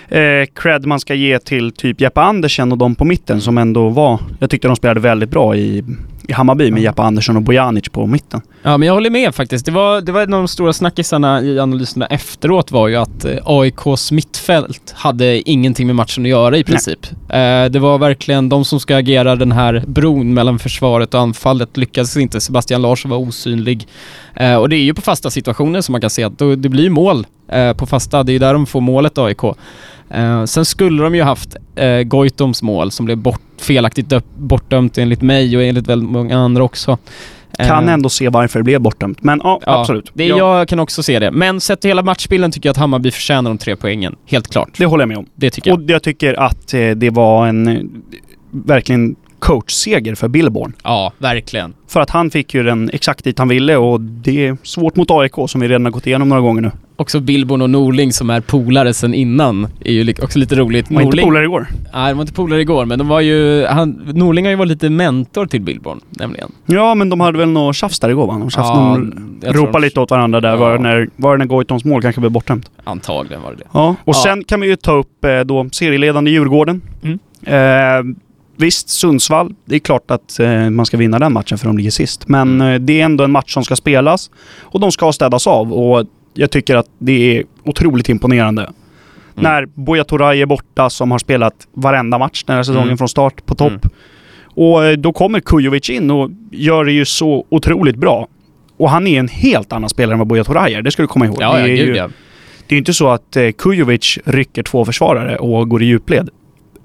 eh, 0.09 0.45
cred 0.55 0.87
man 0.87 1.01
ska 1.01 1.15
ge 1.15 1.39
till 1.39 1.73
typ 1.73 2.01
Jeppe 2.01 2.21
Andersen 2.21 2.73
och 2.73 2.79
de 2.79 2.95
på 2.95 3.05
mitten 3.05 3.41
som 3.41 3.59
ändå 3.59 3.89
var... 3.89 4.19
Jag 4.39 4.51
tyckte 4.51 4.69
de 4.69 4.77
spelade 4.77 5.01
väldigt 5.01 5.31
bra 5.31 5.57
i, 5.57 5.85
i 6.29 6.33
Hammarby 6.33 6.71
med. 6.71 6.83
Jeppe 6.83 7.03
Andersson 7.03 7.37
och 7.37 7.43
Bojanic 7.43 7.89
på 7.89 8.07
mitten. 8.07 8.41
Ja, 8.63 8.77
men 8.77 8.87
jag 8.87 8.95
håller 8.95 9.11
med 9.11 9.35
faktiskt. 9.35 9.67
Det 9.67 9.73
var, 9.73 10.01
det 10.01 10.13
var 10.13 10.23
en 10.23 10.35
av 10.35 10.41
de 10.41 10.49
stora 10.49 10.73
snackisarna 10.73 11.43
i 11.43 11.59
analyserna 11.59 12.07
efteråt 12.07 12.71
var 12.71 12.89
ju 12.89 12.97
att 12.97 13.25
eh, 13.25 13.37
AIKs 13.45 14.13
mittfält 14.13 14.95
hade 14.97 15.51
ingenting 15.51 15.87
med 15.87 15.97
matchen 15.97 16.25
att 16.25 16.31
göra 16.31 16.57
i 16.57 16.65
princip. 16.65 17.07
Eh, 17.13 17.65
det 17.65 17.79
var 17.79 17.99
verkligen 17.99 18.49
de 18.49 18.65
som 18.65 18.81
ska 18.81 18.97
agera 18.97 19.37
den 19.37 19.53
här 19.53 19.85
bron 19.87 20.35
mellan 20.35 20.59
försvaret 20.59 21.15
och 21.15 21.21
anfallet 21.21 21.77
lyckades 21.77 22.17
inte. 22.17 22.41
Sebastian 22.41 22.83
Larsson 22.83 23.11
var 23.11 23.19
osynlig. 23.19 23.87
Eh, 24.35 24.57
och 24.57 24.69
det 24.69 24.77
är 24.77 24.85
ju 24.85 24.95
på 24.95 25.03
fasta 25.03 25.31
situationer 25.31 25.81
som 25.81 25.93
man 25.93 26.01
kan 26.01 26.11
se 26.11 26.25
att 26.25 26.39
det 26.39 26.69
blir 26.69 26.91
mål 26.91 27.27
eh, 27.49 27.73
på 27.73 27.87
fasta. 27.87 28.23
Det 28.23 28.31
är 28.31 28.35
ju 28.35 28.39
där 28.39 28.53
de 28.53 28.67
får 28.67 28.81
målet 28.81 29.19
AIK. 29.19 29.43
Eh, 30.13 30.45
sen 30.45 30.65
skulle 30.65 31.03
de 31.03 31.15
ju 31.15 31.23
haft 31.23 31.57
eh, 31.77 32.03
Goitoms 32.03 32.63
mål 32.63 32.91
som 32.91 33.07
blev 33.07 33.19
bort, 33.19 33.41
felaktigt 33.59 34.13
bortdömt 34.37 34.99
enligt 34.99 35.23
mig 35.23 35.57
och 35.57 35.63
enligt 35.63 35.87
väldigt 35.87 36.11
många 36.11 36.39
andra 36.39 36.63
också. 36.63 36.99
Kan 37.59 37.89
Eh, 37.89 37.95
ändå 37.95 38.09
se 38.09 38.29
varför 38.29 38.59
det 38.59 38.63
blev 38.65 38.81
bortdömt. 38.81 39.23
Men 39.23 39.41
ja, 39.45 39.61
Ja, 39.67 39.81
absolut. 39.81 40.11
Det, 40.15 40.27
Ja, 40.27 40.59
Jag 40.59 40.69
kan 40.69 40.79
också 40.81 41.03
se 41.03 41.19
det. 41.19 41.31
Men 41.31 41.61
sett 41.61 41.81
till 41.81 41.91
hela 41.91 42.03
matchbilden 42.03 42.51
tycker 42.53 42.69
jag 42.69 42.71
att 42.73 42.77
Hammarby 42.77 43.11
förtjänar 43.11 43.51
de 43.51 43.59
tre 43.59 43.77
poängen. 43.77 44.17
Helt 44.27 44.49
klart. 44.49 44.69
det 44.79 44.87
håller 44.87 45.03
jag 45.03 45.09
med 45.09 45.19
om. 45.19 45.27
Det 45.35 45.51
tycker 45.51 45.71
jag. 45.71 45.79
Och 45.79 45.91
jag 45.91 46.03
tycker 46.03 46.35
att 46.35 46.69
det 46.97 47.11
var 47.11 47.47
en 47.47 47.91
verkligen 48.51 49.17
coachseger 49.53 50.15
för 50.15 50.29
Billborn. 50.29 50.73
Ja, 50.85 51.13
verkligen. 51.19 51.75
För 51.89 52.01
att 52.01 52.11
han 52.11 52.31
fick 52.31 52.55
ju 52.55 52.63
den 52.63 52.91
exakt 52.93 53.25
dit 53.25 53.39
han 53.39 53.49
ville 53.49 53.77
och 53.77 54.01
det 54.01 54.47
är 54.47 54.57
svårt 54.63 54.97
mot 54.97 55.11
AIK 55.11 55.33
som 55.49 55.61
vi 55.61 55.69
redan 55.69 55.85
har 55.85 55.93
gått 55.93 56.07
igenom 56.07 56.29
några 56.29 56.43
gånger 56.43 56.63
nu. 56.63 56.71
Också 56.97 57.21
Billborn 57.21 57.63
och 57.63 57.71
Norling 57.71 58.13
som 58.13 58.31
är 58.31 58.41
polare 58.41 58.95
sen 58.95 59.15
innan 59.15 59.67
är 59.85 59.93
ju 59.93 60.15
också 60.23 60.39
lite 60.39 60.55
roligt. 60.55 60.91
Var 60.91 61.01
inte 61.01 61.05
Norling, 61.17 61.25
polare 61.27 61.45
igår. 61.45 61.67
nej, 61.95 62.09
de 62.09 62.15
var 62.17 62.23
inte 62.23 62.33
polare 62.33 62.61
igår, 62.61 62.85
men 62.85 62.99
de 62.99 63.09
var 63.09 63.21
ju... 63.21 63.67
Han, 63.67 63.91
Norling 64.15 64.45
har 64.45 64.51
ju 64.51 64.57
varit 64.57 64.69
lite 64.69 64.91
mentor 64.91 65.47
till 65.47 65.61
Billborn, 65.61 66.01
nämligen. 66.11 66.53
Ja, 66.67 66.95
men 66.95 67.09
de 67.09 67.21
hade 67.21 67.39
väl 67.39 67.49
något 67.49 67.77
tjafs 67.77 68.01
där 68.01 68.09
igår 68.09 68.27
va? 68.27 68.33
De, 68.39 68.51
tjafs, 68.51 68.69
de 68.69 69.39
jag 69.43 69.53
tror 69.53 69.63
ropade 69.67 69.83
de- 69.83 69.87
lite 69.87 70.01
åt 70.01 70.11
varandra 70.11 70.41
där. 70.41 70.49
Ja. 70.51 70.57
Var, 70.57 70.73
det 70.73 70.79
när, 70.79 71.09
var 71.17 71.33
det 71.33 71.39
när 71.39 71.47
Goitons 71.47 71.85
mål 71.85 72.03
kanske 72.03 72.21
blev 72.21 72.31
bortdömt? 72.33 72.71
Antagligen 72.85 73.43
var 73.43 73.51
det 73.51 73.57
det. 73.57 73.65
Ja. 73.73 73.89
Och 74.05 74.15
Ja. 74.17 74.23
sen 74.25 74.45
kan 74.45 74.61
vi 74.61 74.67
ju 74.67 74.77
ta 74.77 74.93
upp 74.93 75.25
eh, 75.25 75.41
då 75.41 75.69
serieledande 75.73 76.31
Djurgården. 76.31 76.83
Mm. 77.03 77.19
Eh, 77.47 78.15
visst, 78.57 78.89
Sundsvall. 78.89 79.55
Det 79.65 79.75
är 79.75 79.79
klart 79.79 80.11
att 80.11 80.41
eh, 80.41 80.71
man 80.71 80.87
ska 80.87 80.97
vinna 80.97 81.19
den 81.19 81.33
matchen 81.33 81.59
för 81.59 81.67
de 81.67 81.77
ligger 81.77 81.91
sist. 81.91 82.29
Men 82.29 82.61
Mm. 82.61 82.73
eh, 82.75 82.79
det 82.81 83.01
är 83.01 83.05
ändå 83.05 83.25
en 83.25 83.31
match 83.31 83.55
som 83.55 83.65
ska 83.65 83.77
spelas 83.77 84.31
och 84.61 84.81
de 84.81 84.93
ska 84.93 85.13
städas 85.13 85.47
av. 85.47 85.73
Och 85.73 86.07
jag 86.35 86.51
tycker 86.51 86.77
att 86.77 86.87
det 86.99 87.39
är 87.39 87.45
otroligt 87.65 88.09
imponerande. 88.09 88.63
Mm. 88.63 88.73
När 89.35 89.67
Buya 89.67 90.05
Turay 90.05 90.41
är 90.43 90.47
borta 90.47 90.91
som 90.91 91.11
har 91.11 91.19
spelat 91.19 91.55
varenda 91.75 92.19
match 92.19 92.45
den 92.47 92.57
här 92.57 92.63
säsongen 92.63 92.83
Mm. 92.89 92.99
från 92.99 93.09
start 93.09 93.47
på 93.47 93.55
topp. 93.55 93.71
Mm. 93.71 93.91
Och 94.55 94.85
eh, 94.85 94.97
då 94.97 95.13
kommer 95.13 95.41
Kujovic 95.41 95.91
in 95.91 96.11
och 96.11 96.31
gör 96.53 96.85
det 96.85 96.93
ju 96.93 97.05
så 97.05 97.45
otroligt 97.49 97.97
bra. 97.97 98.27
Och 98.77 98.91
han 98.91 99.07
är 99.07 99.19
en 99.21 99.29
helt 99.29 99.73
annan 99.73 99.89
spelare 99.91 100.13
än 100.15 100.19
vad 100.19 100.29
Buya 100.29 100.45
Turay 100.45 100.75
är. 100.75 100.83
Det 100.83 100.91
ska 100.91 101.03
du 101.03 101.07
komma 101.07 101.27
ihåg. 101.27 101.37
Ja, 101.41 101.59
ja, 101.59 101.67
det, 101.67 101.73
är 101.73 101.77
gud 101.77 101.89
ju, 101.89 101.95
ja. 101.97 102.09
det 102.67 102.75
är 102.75 102.79
inte 102.79 102.93
så 102.95 103.09
att 103.09 103.37
eh, 103.37 103.51
Kujovic 103.51 104.19
rycker 104.25 104.63
två 104.63 104.85
försvarare 104.85 105.37
och 105.37 105.69
går 105.69 105.83
i 105.83 105.87
djupled. 105.87 106.29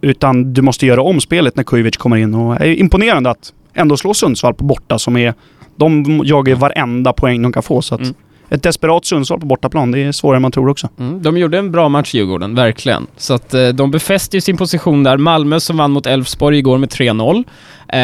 Utan 0.02 0.54
du 0.54 0.62
måste 0.62 0.86
göra 0.86 1.02
om 1.02 1.22
spelet 1.22 1.56
när 1.56 1.64
Kujovic 1.64 1.98
kommer 1.98 2.18
in. 2.18 2.36
Och 2.36 2.56
är 2.56 2.66
imponerande 2.66 3.30
att 3.30 3.54
ändå 3.74 3.98
slå 3.98 4.14
Sundsvall 4.14 4.54
på 4.54 4.64
borta 4.64 5.00
som 5.00 5.18
är... 5.18 5.34
De 5.76 6.22
jagar 6.26 6.56
varenda 6.56 7.14
poäng 7.14 7.42
de 7.42 7.52
kan 7.54 7.64
få. 7.64 7.82
Så 7.82 7.96
att 7.96 8.02
Mm. 8.02 8.14
ett 8.50 8.64
desperat 8.64 9.06
Sundsvall 9.06 9.40
på 9.40 9.46
bortaplan, 9.46 9.92
det 9.92 10.00
är 10.00 10.12
svårare 10.12 10.36
än 10.36 10.42
man 10.42 10.52
tror 10.52 10.70
också. 10.70 10.90
Mm, 11.00 11.22
de 11.22 11.38
gjorde 11.38 11.58
en 11.58 11.72
bra 11.72 11.90
match 11.90 12.16
Djurgården, 12.16 12.56
verkligen. 12.56 13.08
Så 13.18 13.34
att 13.34 13.54
eh, 13.54 13.68
de 13.68 13.92
befäste 13.92 14.38
ju 14.38 14.42
sin 14.42 14.58
position 14.58 15.04
där. 15.04 15.18
Malmö 15.18 15.60
som 15.60 15.78
vann 15.78 15.92
mot 15.92 16.06
Elfsborg 16.06 16.58
igår 16.58 16.78
med 16.78 16.90
3-0 16.90 17.44
eh, 17.88 17.98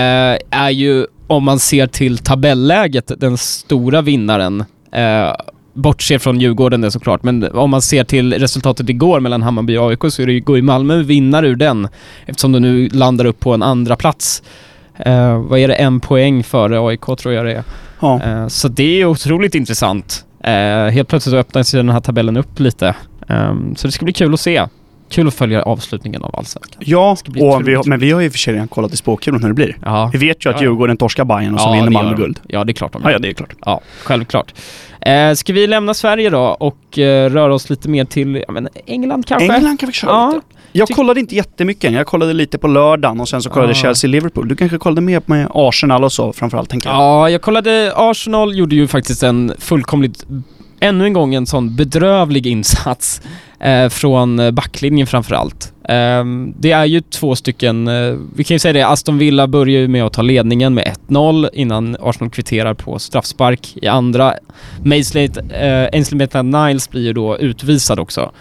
är 0.61 0.69
ju, 0.69 1.05
om 1.27 1.43
man 1.43 1.59
ser 1.59 1.87
till 1.87 2.17
tabelläget, 2.17 3.11
den 3.17 3.37
stora 3.37 4.01
vinnaren. 4.01 4.63
Eh, 4.91 5.33
bortser 5.73 6.19
från 6.19 6.39
Djurgården 6.39 6.81
det 6.81 6.91
såklart, 6.91 7.23
men 7.23 7.51
om 7.51 7.69
man 7.69 7.81
ser 7.81 8.03
till 8.03 8.33
resultatet 8.33 8.89
igår 8.89 9.19
mellan 9.19 9.41
Hammarby 9.41 9.77
och 9.77 9.89
AIK 9.89 9.99
så 10.09 10.21
är 10.21 10.25
det 10.25 10.33
ju, 10.33 10.39
går 10.39 10.55
ju 10.55 10.61
Malmö 10.61 10.97
vinnare 10.97 11.47
ur 11.47 11.55
den 11.55 11.87
eftersom 12.25 12.51
de 12.51 12.59
nu 12.59 12.89
landar 12.89 13.25
upp 13.25 13.39
på 13.39 13.53
en 13.53 13.63
andra 13.63 13.95
plats. 13.95 14.43
Eh, 14.97 15.37
vad 15.37 15.59
är 15.59 15.67
det, 15.67 15.73
en 15.73 15.99
poäng 15.99 16.43
före 16.43 16.79
AIK 16.87 17.05
tror 17.17 17.33
jag 17.33 17.45
det 17.45 17.53
är. 17.53 17.63
Ja. 17.99 18.21
Eh, 18.23 18.47
så 18.47 18.67
det 18.67 19.01
är 19.01 19.05
otroligt 19.05 19.55
intressant. 19.55 20.25
Eh, 20.43 20.85
helt 20.85 21.07
plötsligt 21.07 21.35
öppnas 21.35 21.73
ju 21.73 21.77
den 21.77 21.89
här 21.89 21.99
tabellen 21.99 22.37
upp 22.37 22.59
lite. 22.59 22.95
Ehm, 23.27 23.75
så 23.75 23.87
det 23.87 23.91
ska 23.91 24.05
bli 24.05 24.13
kul 24.13 24.33
att 24.33 24.39
se. 24.39 24.67
Kul 25.13 25.27
att 25.27 25.33
följa 25.33 25.63
avslutningen 25.63 26.23
av 26.23 26.35
Allsvenskan. 26.35 26.81
Ja, 26.85 27.11
och 27.11 27.37
vi, 27.67 27.75
har- 27.75 27.83
men 27.89 27.99
vi 27.99 28.11
har 28.11 28.21
ju 28.21 28.29
för 28.31 28.37
sig 28.37 28.53
redan 28.53 28.67
kollat 28.67 28.93
i 28.93 28.97
spåkulan 28.97 29.41
hur 29.41 29.47
det 29.47 29.53
blir. 29.55 29.77
Ja, 29.85 30.09
Vi 30.13 30.19
vet 30.19 30.45
ju 30.45 30.49
att 30.49 30.55
Ja, 30.55 30.61
ja. 30.61 30.69
Djurgården 30.69 30.97
torskar 30.97 31.25
Bayern 31.25 31.53
och 31.53 31.61
så 31.61 31.67
ja, 31.69 31.73
vinner 31.73 31.89
Malmö 31.91 32.15
guld. 32.15 32.39
Ja, 32.47 32.63
det 32.63 32.71
är 32.71 32.73
klart 32.73 32.93
de 32.93 33.01
gör. 33.03 33.11
ja, 33.11 33.19
det 33.19 33.29
är 33.29 33.33
klart. 33.33 33.53
Ja, 33.65 33.81
självklart. 34.03 34.53
Eh, 35.01 35.33
ska 35.33 35.53
vi 35.53 35.67
lämna 35.67 35.93
Sverige 35.93 36.29
då 36.29 36.39
och 36.41 36.99
eh, 36.99 37.29
röra 37.29 37.53
oss 37.53 37.69
lite 37.69 37.89
mer 37.89 38.05
till 38.05 38.43
ja, 38.47 38.51
men 38.53 38.67
England 38.85 39.25
kanske? 39.27 39.53
England 39.55 39.79
kan 39.79 39.87
vi 39.87 39.93
köra 39.93 40.11
Ja. 40.11 40.27
lite. 40.35 40.45
Jag 40.75 40.87
Ty- 40.87 40.93
kollade 40.93 41.19
inte 41.19 41.35
jättemycket. 41.35 41.93
Jag 41.93 42.07
kollade 42.07 42.33
lite 42.33 42.57
på 42.57 42.67
lördagen 42.67 43.19
och 43.21 43.29
sen 43.29 43.41
så 43.41 43.49
kollade 43.49 43.71
Ja. 43.73 43.77
jag 43.77 43.81
Chelsea-Liverpool. 43.81 44.47
Du 44.47 44.55
kanske 44.55 44.77
kollade 44.77 45.01
mer 45.01 45.21
med 45.25 45.47
Arsenal 45.53 46.03
och 46.03 46.11
så 46.11 46.33
framförallt, 46.33 46.69
tänker 46.69 46.89
jag. 46.89 46.97
Ja, 46.97 47.29
jag 47.29 47.41
kollade. 47.41 47.93
Arsenal 47.95 48.57
gjorde 48.57 48.75
ju 48.75 48.87
faktiskt 48.87 49.23
en 49.23 49.53
fullkomligt, 49.59 50.25
ännu 50.79 51.05
en 51.05 51.13
gång 51.13 51.35
en 51.35 51.45
sån 51.45 51.75
bedrövlig 51.75 52.47
insats 52.47 53.21
eh, 53.63 53.89
från 53.89 54.39
eh, 54.39 54.51
backlinjen 54.51 55.07
framförallt. 55.07 55.73
Eh, 55.89 56.23
det 56.59 56.71
är 56.71 56.85
ju 56.85 57.01
två 57.01 57.35
stycken, 57.35 57.87
eh, 57.87 58.15
vi 58.35 58.43
kan 58.43 58.55
ju 58.55 58.59
säga 58.59 58.73
det, 58.73 58.87
Aston 58.87 59.17
Villa 59.17 59.47
börjar 59.47 59.81
ju 59.81 59.87
med 59.87 60.03
att 60.03 60.13
ta 60.13 60.21
ledningen 60.21 60.73
med 60.73 60.95
1-0 61.07 61.49
innan 61.53 61.97
Arsenal 61.99 62.29
kvitterar 62.29 62.73
på 62.73 62.99
straffspark 62.99 63.77
i 63.81 63.87
andra. 63.87 64.33
Maisley, 64.83 65.29
eh, 65.49 65.89
Ainsley 65.93 66.17
Maitland-Niles 66.17 66.91
blir 66.91 67.01
ju 67.01 67.13
då 67.13 67.37
utvisad 67.37 67.99
också. 67.99 68.31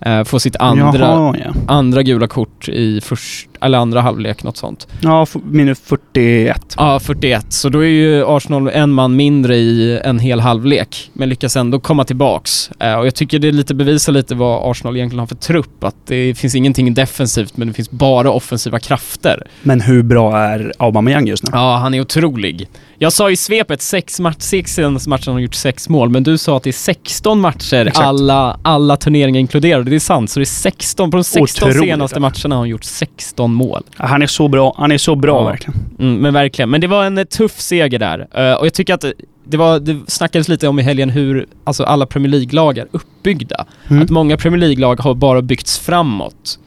Eh, 0.00 0.24
får 0.24 0.38
sitt 0.38 0.56
andra, 0.56 0.98
Jaha, 0.98 1.36
ja. 1.44 1.52
andra 1.66 2.02
gula 2.02 2.26
kort 2.26 2.68
i 2.68 3.00
först, 3.00 3.48
eller 3.60 3.78
andra 3.78 4.00
halvlek, 4.00 4.42
något 4.42 4.56
sånt. 4.56 4.88
Ja, 5.02 5.26
minut 5.44 5.78
41. 5.84 6.74
Ja, 6.76 7.00
41. 7.00 7.52
Så 7.52 7.68
då 7.68 7.78
är 7.78 7.88
ju 7.88 8.24
Arsenal 8.26 8.68
en 8.68 8.90
man 8.90 9.16
mindre 9.16 9.56
i 9.56 10.00
en 10.04 10.18
hel 10.18 10.40
halvlek, 10.40 11.10
men 11.12 11.28
lyckas 11.28 11.56
ändå 11.56 11.80
komma 11.80 12.04
tillbaks. 12.04 12.70
Eh, 12.80 12.94
och 12.94 13.06
jag 13.06 13.14
tycker 13.14 13.38
det 13.38 13.52
lite 13.52 13.74
bevisar 13.74 14.12
lite 14.12 14.34
vad 14.34 14.70
Arsenal 14.70 14.96
egentligen 14.96 15.20
har 15.20 15.26
för 15.26 15.34
trupp. 15.34 15.84
Att 15.84 16.06
det 16.06 16.34
finns 16.34 16.54
ingenting 16.54 16.94
defensivt, 16.94 17.56
men 17.56 17.68
det 17.68 17.74
finns 17.74 17.90
bara 17.90 18.30
offensiva 18.30 18.78
krafter. 18.78 19.46
Men 19.62 19.80
hur 19.80 20.02
bra 20.02 20.38
är 20.38 20.72
Aubameyang 20.78 21.26
just 21.26 21.44
nu? 21.44 21.50
Ja, 21.52 21.76
han 21.76 21.94
är 21.94 22.00
otrolig. 22.00 22.68
Jag 23.02 23.12
sa 23.12 23.30
i 23.30 23.36
svepet 23.36 23.82
sex, 23.82 24.20
match, 24.20 24.36
sex 24.38 24.74
senaste 24.74 25.08
matcher 25.08 25.26
har 25.26 25.32
han 25.32 25.42
gjort 25.42 25.54
sex 25.54 25.88
mål, 25.88 26.08
men 26.08 26.22
du 26.22 26.38
sa 26.38 26.56
att 26.56 26.62
det 26.62 26.70
är 26.70 26.72
16 26.72 27.40
matcher, 27.40 27.86
Exakt. 27.86 28.06
alla, 28.06 28.58
alla 28.62 28.96
turneringar 28.96 29.40
inkluderade. 29.40 29.90
Det 29.90 29.96
är 29.96 30.00
sant, 30.00 30.30
så 30.30 30.40
det 30.40 30.42
är 30.42 30.44
16, 30.44 31.10
på 31.10 31.16
de 31.16 31.24
16 31.24 31.68
Otroligt, 31.68 31.88
senaste 31.90 32.20
matcherna 32.20 32.54
har 32.54 32.56
han 32.60 32.68
gjort 32.68 32.84
16 32.84 33.54
mål. 33.54 33.82
Han 33.96 34.22
är 34.22 34.26
så 34.26 34.48
bra. 34.48 34.74
Han 34.78 34.92
är 34.92 34.98
så 34.98 35.16
bra 35.16 35.40
Ja. 35.40 35.44
verkligen. 35.44 35.80
Mm, 35.98 36.14
men 36.16 36.34
verkligen. 36.34 36.70
Men 36.70 36.80
det 36.80 36.86
var 36.86 37.04
en 37.04 37.18
eh, 37.18 37.24
tuff 37.24 37.60
seger 37.60 37.98
där. 37.98 38.26
Eh, 38.34 38.52
och 38.54 38.66
jag 38.66 38.74
tycker 38.74 38.94
att 38.94 39.04
det, 39.44 39.56
var, 39.56 39.78
det 39.80 40.00
snackades 40.06 40.48
lite 40.48 40.68
om 40.68 40.78
i 40.78 40.82
helgen 40.82 41.10
hur 41.10 41.46
alltså 41.64 41.84
alla 41.84 42.06
Premier 42.06 42.30
League-lag 42.30 42.78
är 42.78 42.86
uppbyggda. 42.90 43.66
Mm. 43.90 44.02
Att 44.02 44.10
många 44.10 44.36
Premier 44.36 44.60
League-lag 44.60 45.00
har 45.00 45.14
bara 45.14 45.42
byggts 45.42 45.78
framåt. 45.78 46.58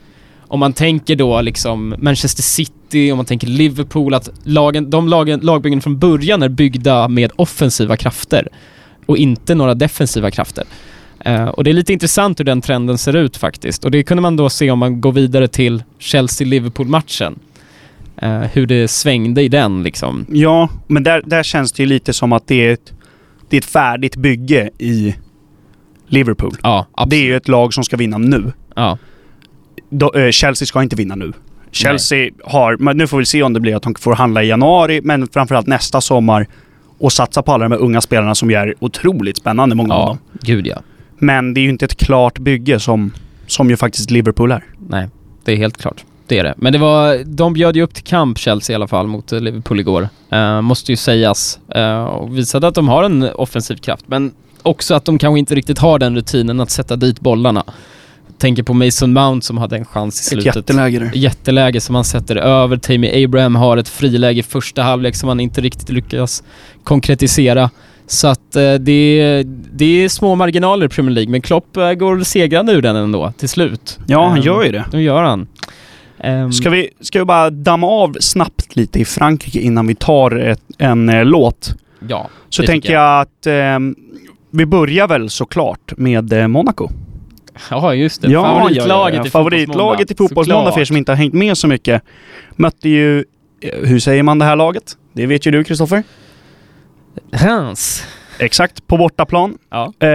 Om 0.48 0.60
man 0.60 0.72
tänker 0.72 1.16
då 1.16 1.40
liksom 1.40 1.94
Manchester 1.98 2.42
City, 2.42 3.12
om 3.12 3.16
man 3.16 3.26
tänker 3.26 3.46
Liverpool, 3.46 4.14
att 4.14 4.30
lagen, 4.42 4.90
de 4.90 5.08
lagen, 5.08 5.40
lagbyggen 5.40 5.80
från 5.80 5.98
början 5.98 6.42
är 6.42 6.48
byggda 6.48 7.08
med 7.08 7.32
offensiva 7.36 7.96
krafter 7.96 8.48
och 9.06 9.16
inte 9.16 9.54
några 9.54 9.74
defensiva 9.74 10.30
krafter. 10.30 10.64
Eh, 11.20 11.48
och 11.48 11.64
det 11.64 11.70
är 11.70 11.74
lite 11.74 11.92
intressant 11.92 12.40
hur 12.40 12.44
den 12.44 12.60
trenden 12.60 12.98
ser 12.98 13.16
ut 13.16 13.36
faktiskt. 13.36 13.84
Och 13.84 13.90
det 13.90 14.02
kunde 14.02 14.20
man 14.20 14.36
då 14.36 14.50
se 14.50 14.70
om 14.70 14.78
man 14.78 15.00
går 15.00 15.12
vidare 15.12 15.48
till 15.48 15.82
Chelsea-Liverpool-matchen. 15.98 17.38
Eh, 18.16 18.40
hur 18.40 18.66
det 18.66 18.88
svängde 18.88 19.42
i 19.42 19.48
den 19.48 19.82
liksom. 19.82 20.26
Ja, 20.28 20.68
men 20.86 21.02
där, 21.02 21.22
där 21.26 21.42
känns 21.42 21.72
det 21.72 21.82
ju 21.82 21.88
lite 21.88 22.12
som 22.12 22.32
att 22.32 22.46
det 22.46 22.66
är 22.66 22.72
ett, 22.72 22.92
det 23.48 23.56
är 23.56 23.60
ett 23.60 23.64
färdigt 23.64 24.16
bygge 24.16 24.70
i 24.78 25.14
Liverpool. 26.06 26.56
Ja, 26.62 26.86
absolut. 26.92 27.10
Det 27.10 27.16
är 27.16 27.24
ju 27.24 27.36
ett 27.36 27.48
lag 27.48 27.74
som 27.74 27.84
ska 27.84 27.96
vinna 27.96 28.18
nu. 28.18 28.52
Ja, 28.76 28.98
Chelsea 30.32 30.66
ska 30.66 30.82
inte 30.82 30.96
vinna 30.96 31.14
nu. 31.14 31.32
Chelsea 31.70 32.30
har, 32.44 32.76
men 32.76 32.96
nu 32.96 33.06
får 33.06 33.18
vi 33.18 33.24
se 33.26 33.42
om 33.42 33.52
det 33.52 33.60
blir 33.60 33.76
att 33.76 33.82
de 33.82 33.94
får 33.94 34.14
handla 34.14 34.42
i 34.42 34.46
januari, 34.46 35.00
men 35.04 35.28
framförallt 35.28 35.66
nästa 35.66 36.00
sommar 36.00 36.46
och 36.98 37.12
satsa 37.12 37.42
på 37.42 37.52
alla 37.52 37.64
de 37.64 37.72
här 37.72 37.78
unga 37.78 38.00
spelarna 38.00 38.34
som 38.34 38.50
är 38.50 38.74
otroligt 38.80 39.36
spännande, 39.36 39.74
många 39.74 39.94
av 39.94 40.00
ja 40.00 40.06
dem. 40.06 40.18
gud 40.42 40.66
ja. 40.66 40.82
Men 41.18 41.54
det 41.54 41.60
är 41.60 41.62
ju 41.62 41.68
inte 41.68 41.84
ett 41.84 41.96
klart 41.96 42.38
bygge 42.38 42.80
som, 42.80 43.12
som 43.46 43.70
ju 43.70 43.76
faktiskt 43.76 44.10
Liverpool 44.10 44.52
är. 44.52 44.64
Nej, 44.88 45.08
det 45.44 45.52
är 45.52 45.56
helt 45.56 45.76
klart. 45.76 46.04
Det 46.26 46.38
är 46.38 46.44
det. 46.44 46.54
Men 46.56 46.72
det 46.72 46.78
var, 46.78 47.24
de 47.24 47.52
bjöd 47.52 47.76
ju 47.76 47.82
upp 47.82 47.94
till 47.94 48.04
kamp 48.04 48.38
Chelsea 48.38 48.74
i 48.74 48.76
alla 48.76 48.88
fall 48.88 49.06
mot 49.06 49.32
eh, 49.32 49.40
Liverpool 49.40 49.80
igår. 49.80 50.08
Eh, 50.30 50.60
måste 50.60 50.92
ju 50.92 50.96
sägas. 50.96 51.58
Eh, 51.68 52.04
och 52.04 52.38
visade 52.38 52.66
att 52.66 52.74
de 52.74 52.88
har 52.88 53.04
en 53.04 53.22
offensiv 53.22 53.76
kraft. 53.76 54.04
Men 54.08 54.32
också 54.62 54.94
att 54.94 55.04
de 55.04 55.18
kanske 55.18 55.38
inte 55.38 55.54
riktigt 55.54 55.78
har 55.78 55.98
den 55.98 56.16
rutinen 56.16 56.60
att 56.60 56.70
sätta 56.70 56.96
dit 56.96 57.20
bollarna. 57.20 57.64
Tänker 58.38 58.62
på 58.62 58.74
Mason 58.74 59.12
Mount 59.12 59.46
som 59.46 59.58
hade 59.58 59.76
en 59.76 59.84
chans 59.84 60.16
i 60.16 60.20
Ett 60.20 60.42
slutet. 60.42 60.56
jätteläge 60.56 60.98
där. 60.98 61.10
Jätteläge 61.14 61.80
som 61.80 61.94
han 61.94 62.04
sätter 62.04 62.36
över. 62.36 62.76
Tammy 62.76 63.24
Abraham 63.24 63.54
har 63.56 63.76
ett 63.76 63.88
friläge 63.88 64.40
i 64.40 64.42
första 64.42 64.82
halvlek 64.82 65.16
som 65.16 65.28
han 65.28 65.40
inte 65.40 65.60
riktigt 65.60 65.88
lyckas 65.88 66.42
konkretisera. 66.84 67.70
Så 68.06 68.28
att 68.28 68.56
eh, 68.56 68.74
det, 68.74 69.42
det 69.72 70.04
är 70.04 70.08
små 70.08 70.34
marginaler 70.34 70.86
i 70.86 70.88
Premier 70.88 71.14
League, 71.14 71.30
men 71.30 71.40
Klopp 71.42 71.76
eh, 71.76 71.92
går 71.92 72.20
segrande 72.20 72.72
ur 72.72 72.82
den 72.82 72.96
ändå 72.96 73.32
till 73.38 73.48
slut. 73.48 73.98
Ja, 74.06 74.28
han 74.28 74.38
Ehm, 74.38 74.44
gör 74.44 74.64
ju 74.64 74.72
det. 74.72 74.84
Nu 74.92 75.02
gör 75.02 75.22
han. 75.22 75.46
Ehm, 76.18 76.52
Ska 76.52 76.70
vi, 76.70 76.88
ska 77.00 77.18
vi 77.18 77.24
bara 77.24 77.50
damma 77.50 77.86
av 77.86 78.16
snabbt 78.20 78.76
lite 78.76 79.00
i 79.00 79.04
Frankrike 79.04 79.60
innan 79.60 79.86
vi 79.86 79.94
tar 79.94 80.36
ett, 80.38 80.62
en 80.78 81.08
eh, 81.08 81.24
låt? 81.24 81.74
Ja, 82.08 82.28
Så 82.48 82.62
tänker 82.62 82.80
tycker 82.88 82.94
jag 82.94 83.20
att 83.20 83.46
ehm, 83.46 83.94
vi 84.50 84.66
börjar 84.66 85.08
väl 85.08 85.30
såklart 85.30 85.92
med 85.96 86.32
eh, 86.32 86.48
Monaco. 86.48 86.88
Ja, 87.70 87.94
just 87.94 88.22
det. 88.22 88.30
Favoritlaget 88.32 89.26
i 89.26 89.30
Favoritlaget 89.30 90.10
i 90.10 90.14
Fotbollsmåndag 90.14 90.72
för 90.72 90.80
er 90.80 90.84
som 90.84 90.96
inte 90.96 91.12
har 91.12 91.16
hängt 91.16 91.34
med 91.34 91.58
så 91.58 91.66
mycket. 91.68 92.02
Mötte 92.56 92.88
ju, 92.88 93.18
eh, 93.60 93.78
hur 93.88 93.98
säger 93.98 94.22
man 94.22 94.38
det 94.38 94.44
här 94.44 94.56
laget? 94.56 94.96
Det 95.12 95.26
vet 95.26 95.46
ju 95.46 95.50
du 95.50 95.64
Kristoffer. 95.64 96.02
Hans. 97.32 98.04
Exakt, 98.38 98.86
på 98.86 98.96
bortaplan. 98.96 99.58
Ja. 99.70 99.92
Eh, 99.98 100.06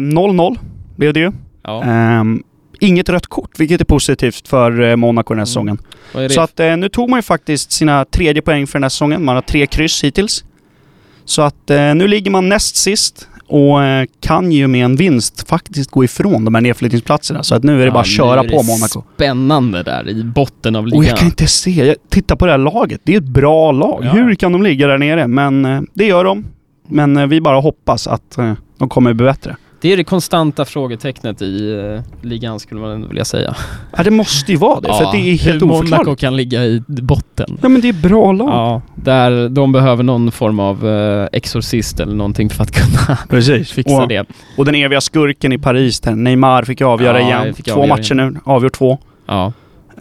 0-0 0.00 0.58
blev 0.96 1.12
det 1.12 1.20
ju. 1.20 1.32
ja. 1.64 1.82
Ehm, 1.84 2.42
inget 2.80 3.08
rött 3.08 3.26
kort, 3.26 3.50
vilket 3.60 3.80
är 3.80 3.84
positivt 3.84 4.48
för 4.48 4.80
eh, 4.82 4.96
Monaco 4.96 5.34
den 5.34 5.38
här 5.38 5.42
Mm. 5.42 5.46
säsongen. 5.46 5.78
Det? 6.12 6.28
Så 6.30 6.40
att 6.40 6.60
eh, 6.60 6.76
nu 6.76 6.88
tog 6.88 7.08
man 7.10 7.18
ju 7.18 7.22
faktiskt 7.22 7.72
sina 7.72 8.04
tredje 8.04 8.42
poäng 8.42 8.66
för 8.66 8.78
den 8.78 8.82
här 8.84 8.88
säsongen. 8.88 9.24
Man 9.24 9.34
har 9.34 9.42
tre 9.42 9.66
kryss 9.66 10.04
hittills. 10.04 10.44
Så 11.24 11.42
att 11.42 11.70
eh, 11.70 11.94
nu 11.94 12.08
ligger 12.08 12.30
man 12.30 12.48
näst 12.48 12.76
sist 12.76 13.28
och 13.48 13.82
eh, 13.84 14.06
kan 14.20 14.52
ju 14.52 14.66
med 14.66 14.84
en 14.84 14.96
vinst 14.96 15.48
faktiskt 15.48 15.90
gå 15.90 16.04
ifrån 16.04 16.44
de 16.44 16.54
här 16.54 16.62
nedflyttningsplatserna. 16.62 17.42
Så 17.42 17.54
att 17.54 17.62
nu 17.62 17.74
är 17.74 17.78
det 17.78 17.84
Ja, 17.84 17.90
bara 17.92 18.00
att 18.00 18.06
köra 18.06 18.44
på 18.44 18.62
Monaco. 18.62 19.02
Spännande 19.14 19.82
där 19.82 20.08
i 20.08 20.24
botten 20.24 20.76
av 20.76 20.86
ligan. 20.86 20.98
Och 20.98 21.04
jag 21.04 21.16
kan 21.18 21.26
inte 21.26 21.46
se, 21.46 21.70
jag 21.86 21.96
tittar 22.08 22.36
på 22.36 22.46
det 22.46 22.52
här 22.52 22.58
laget. 22.58 23.00
Det 23.04 23.14
är 23.14 23.18
ett 23.18 23.24
bra 23.24 23.72
lag. 23.72 24.04
Ja. 24.04 24.10
Hur 24.10 24.34
kan 24.34 24.52
de 24.52 24.62
ligga 24.62 24.86
där 24.86 24.98
nere? 24.98 25.26
Men 25.26 25.64
eh, 25.64 25.80
det 25.94 26.06
gör 26.06 26.24
de. 26.24 26.44
Men 26.88 27.16
eh, 27.16 27.26
vi 27.26 27.40
bara 27.40 27.60
hoppas 27.60 28.06
att 28.06 28.36
de 28.78 28.88
kommer 28.88 29.12
bli 29.12 29.24
bättre. 29.26 29.56
Det 29.80 29.92
är 29.92 29.96
det 29.96 30.04
konstanta 30.04 30.64
frågetecknet 30.64 31.42
i 31.42 31.72
uh, 31.72 32.00
ligan 32.22 32.60
skulle 32.60 32.80
man 32.80 32.90
ändå 32.90 33.08
vilja 33.08 33.24
säga. 33.24 33.56
Ja, 33.96 34.02
det 34.02 34.10
måste 34.10 34.52
ju 34.52 34.58
vara 34.58 34.80
det. 34.80 34.88
för 34.88 35.12
det 35.12 35.18
är 35.18 35.38
helt 35.38 35.62
hur 35.62 35.66
Monaco 35.66 35.84
oförklarligt. 35.84 36.20
kan 36.20 36.36
ligga 36.36 36.64
i 36.64 36.82
botten. 36.86 37.58
Ja 37.62 37.68
men 37.68 37.80
det 37.80 37.88
är 37.88 37.92
bra 38.08 38.32
lag. 38.32 38.48
Ja, 38.48 38.82
där 38.94 39.48
de 39.48 39.72
behöver 39.72 40.02
någon 40.02 40.32
form 40.32 40.60
av 40.60 40.86
uh, 40.86 41.26
exorcist 41.32 42.00
eller 42.00 42.14
någonting 42.14 42.50
för 42.50 42.62
att 42.62 42.70
kunna 42.72 43.18
Precis. 43.28 43.72
fixa 43.72 44.02
och, 44.02 44.08
det. 44.08 44.26
och 44.56 44.64
den 44.64 44.74
eviga 44.74 45.00
skurken 45.00 45.52
i 45.52 45.58
Paris, 45.58 46.00
där 46.00 46.14
Neymar 46.14 46.62
fick 46.62 46.80
avgöra 46.80 47.20
Ja, 47.20 47.26
igen. 47.42 47.54
fick 47.54 47.66
två 47.66 47.72
avgöra 47.72 47.96
matcher 47.96 48.14
nu, 48.14 48.34
avgjort 48.44 48.72
två. 48.78 48.98
Ja. 49.26 49.52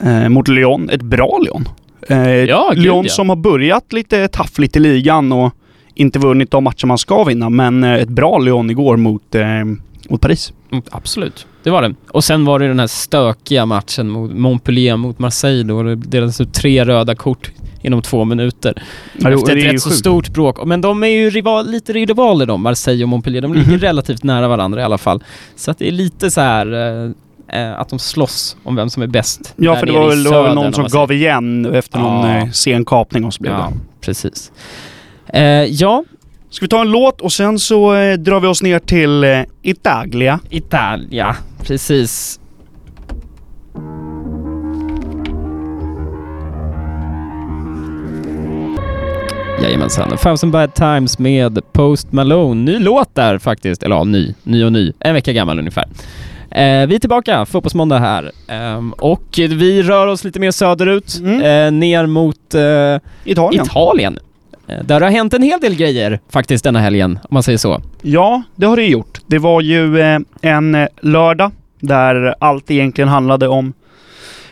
Eh, 0.03 0.29
mot 0.29 0.47
Lyon. 0.47 0.89
Ett 0.89 1.01
bra 1.01 1.39
Lyon. 1.45 1.69
Eh, 2.09 2.29
Ja, 2.29 2.71
Lyon 2.75 3.09
som 3.09 3.29
har 3.29 3.35
börjat 3.35 3.93
lite 3.93 4.27
taffligt 4.27 4.75
i 4.75 4.79
ligan 4.79 5.31
och 5.31 5.53
inte 5.97 6.19
vunnit 6.19 6.51
de 6.51 6.63
matcher 6.63 6.85
man 6.85 6.97
ska 6.97 7.23
vinna. 7.23 7.49
Men 7.49 7.83
eh, 7.83 7.93
ett 7.93 8.09
bra 8.09 8.37
Lyon 8.37 8.69
igår 8.69 8.97
mot, 8.97 9.35
eh, 9.35 9.45
mot 10.09 10.21
Paris. 10.21 10.53
Mm, 10.71 10.83
absolut, 10.91 11.47
det 11.63 11.69
var 11.69 11.81
det. 11.81 11.95
Och 12.11 12.23
sen 12.23 12.45
var 12.45 12.59
det 12.59 12.67
den 12.67 12.79
här 12.79 12.87
stökiga 12.87 13.65
matchen 13.65 14.09
mot 14.09 14.31
Montpellier 14.33 14.97
mot 14.97 15.19
Marseille 15.19 15.63
då 15.63 15.83
det 15.83 15.95
delades 15.95 16.41
ut 16.41 16.53
tre 16.53 16.85
röda 16.85 17.15
kort 17.15 17.51
inom 17.81 18.01
två 18.01 18.25
minuter. 18.25 18.83
Ja, 19.19 19.29
det- 19.29 19.35
Efter 19.35 19.57
ett 19.57 19.73
rätt 19.73 19.81
så 19.81 19.89
stort 19.89 20.29
bråk. 20.29 20.65
Men 20.65 20.81
de 20.81 21.03
är 21.03 21.07
ju 21.07 21.29
rival, 21.29 21.69
lite 21.71 21.93
rivaler 21.93 22.45
de, 22.45 22.61
Marseille 22.61 23.03
och 23.03 23.09
Montpellier. 23.09 23.41
De 23.41 23.53
ligger 23.53 23.67
Mhm. 23.71 23.79
relativt 23.79 24.23
nära 24.23 24.47
varandra 24.47 24.81
i 24.81 24.83
alla 24.83 24.97
fall. 24.97 25.23
Så 25.55 25.71
att 25.71 25.77
det 25.79 25.87
är 25.87 25.91
lite 25.91 26.31
så 26.31 26.41
här 26.41 26.73
eh, 26.73 27.61
eh, 27.61 27.79
att 27.79 27.89
de 27.89 27.99
slåss 27.99 28.57
om 28.63 28.75
vem 28.75 28.89
som 28.89 29.03
är 29.03 29.07
bäst. 29.07 29.53
Ja, 29.57 29.75
för 29.75 29.85
det 29.85 29.91
var 29.91 30.07
väl 30.09 30.23
någon 30.23 30.57
om 30.57 30.73
som 30.73 30.87
gav 30.87 31.11
igen 31.11 31.65
efter 31.73 31.99
någon 31.99 32.29
Ja. 32.29 32.37
eh, 32.37 32.49
sen 32.51 32.85
kapning 32.85 33.25
och 33.25 33.33
så 33.33 33.41
blev 33.43 33.53
Ja, 33.53 33.71
det. 33.73 34.05
precis. 34.05 34.51
Eh, 35.33 35.41
ja, 35.63 36.03
Ska 36.49 36.63
vi 36.65 36.69
ta 36.69 36.81
en 36.81 36.91
låt 36.91 37.21
och 37.21 37.31
sen 37.31 37.59
så 37.59 37.95
eh, 37.95 38.13
drar 38.17 38.39
vi 38.39 38.47
oss 38.47 38.61
ner 38.63 38.79
till 38.79 39.23
eh, 39.23 39.39
Italia. 39.61 40.39
Italia, 40.49 41.35
precis. 41.63 42.39
Jajamensan. 49.63 50.17
Thousand 50.17 50.51
bad 50.53 50.73
times 50.73 51.19
med 51.19 51.59
Post 51.73 52.11
Malone. 52.11 52.71
Ny 52.71 52.79
låt 52.79 53.15
där 53.15 53.37
faktiskt. 53.37 53.83
Eller 53.83 53.95
ja, 53.95 54.03
ny. 54.03 54.33
Ny 54.43 54.63
och 54.63 54.71
ny. 54.71 54.93
En 54.99 55.13
vecka 55.13 55.33
gammal 55.33 55.59
ungefär. 55.59 55.85
Eh, 56.51 56.87
vi 56.87 56.95
är 56.95 56.99
tillbaka, 56.99 57.45
Fotbollsmåndag 57.45 57.99
här. 57.99 58.31
Ehm, 58.47 58.91
och 58.93 59.23
vi 59.37 59.83
rör 59.83 60.07
oss 60.07 60.23
lite 60.23 60.39
mer 60.39 60.51
söderut, 60.51 61.17
Mm. 61.19 61.41
eh, 61.41 61.71
ner 61.79 62.05
mot 62.05 62.53
eh, 62.55 62.61
Italien. 63.31 63.65
Italien. 63.65 64.19
Eh, 64.67 64.83
där 64.83 65.01
har 65.01 65.09
hänt 65.09 65.33
en 65.33 65.41
hel 65.41 65.59
del 65.59 65.75
grejer 65.75 66.19
faktiskt 66.29 66.63
denna 66.63 66.79
helgen, 66.79 67.19
om 67.23 67.33
man 67.33 67.43
säger 67.43 67.57
så. 67.57 67.81
Ja, 68.01 68.43
det 68.55 68.65
har 68.65 68.75
det 68.75 68.85
gjort. 68.85 69.21
Det 69.27 69.37
var 69.37 69.61
ju 69.61 69.99
eh, 69.99 70.19
en 70.41 70.75
eh, 70.75 70.87
lördag 71.01 71.51
där 71.79 72.35
allt 72.39 72.71
egentligen 72.71 73.07
handlade 73.07 73.47
om 73.47 73.73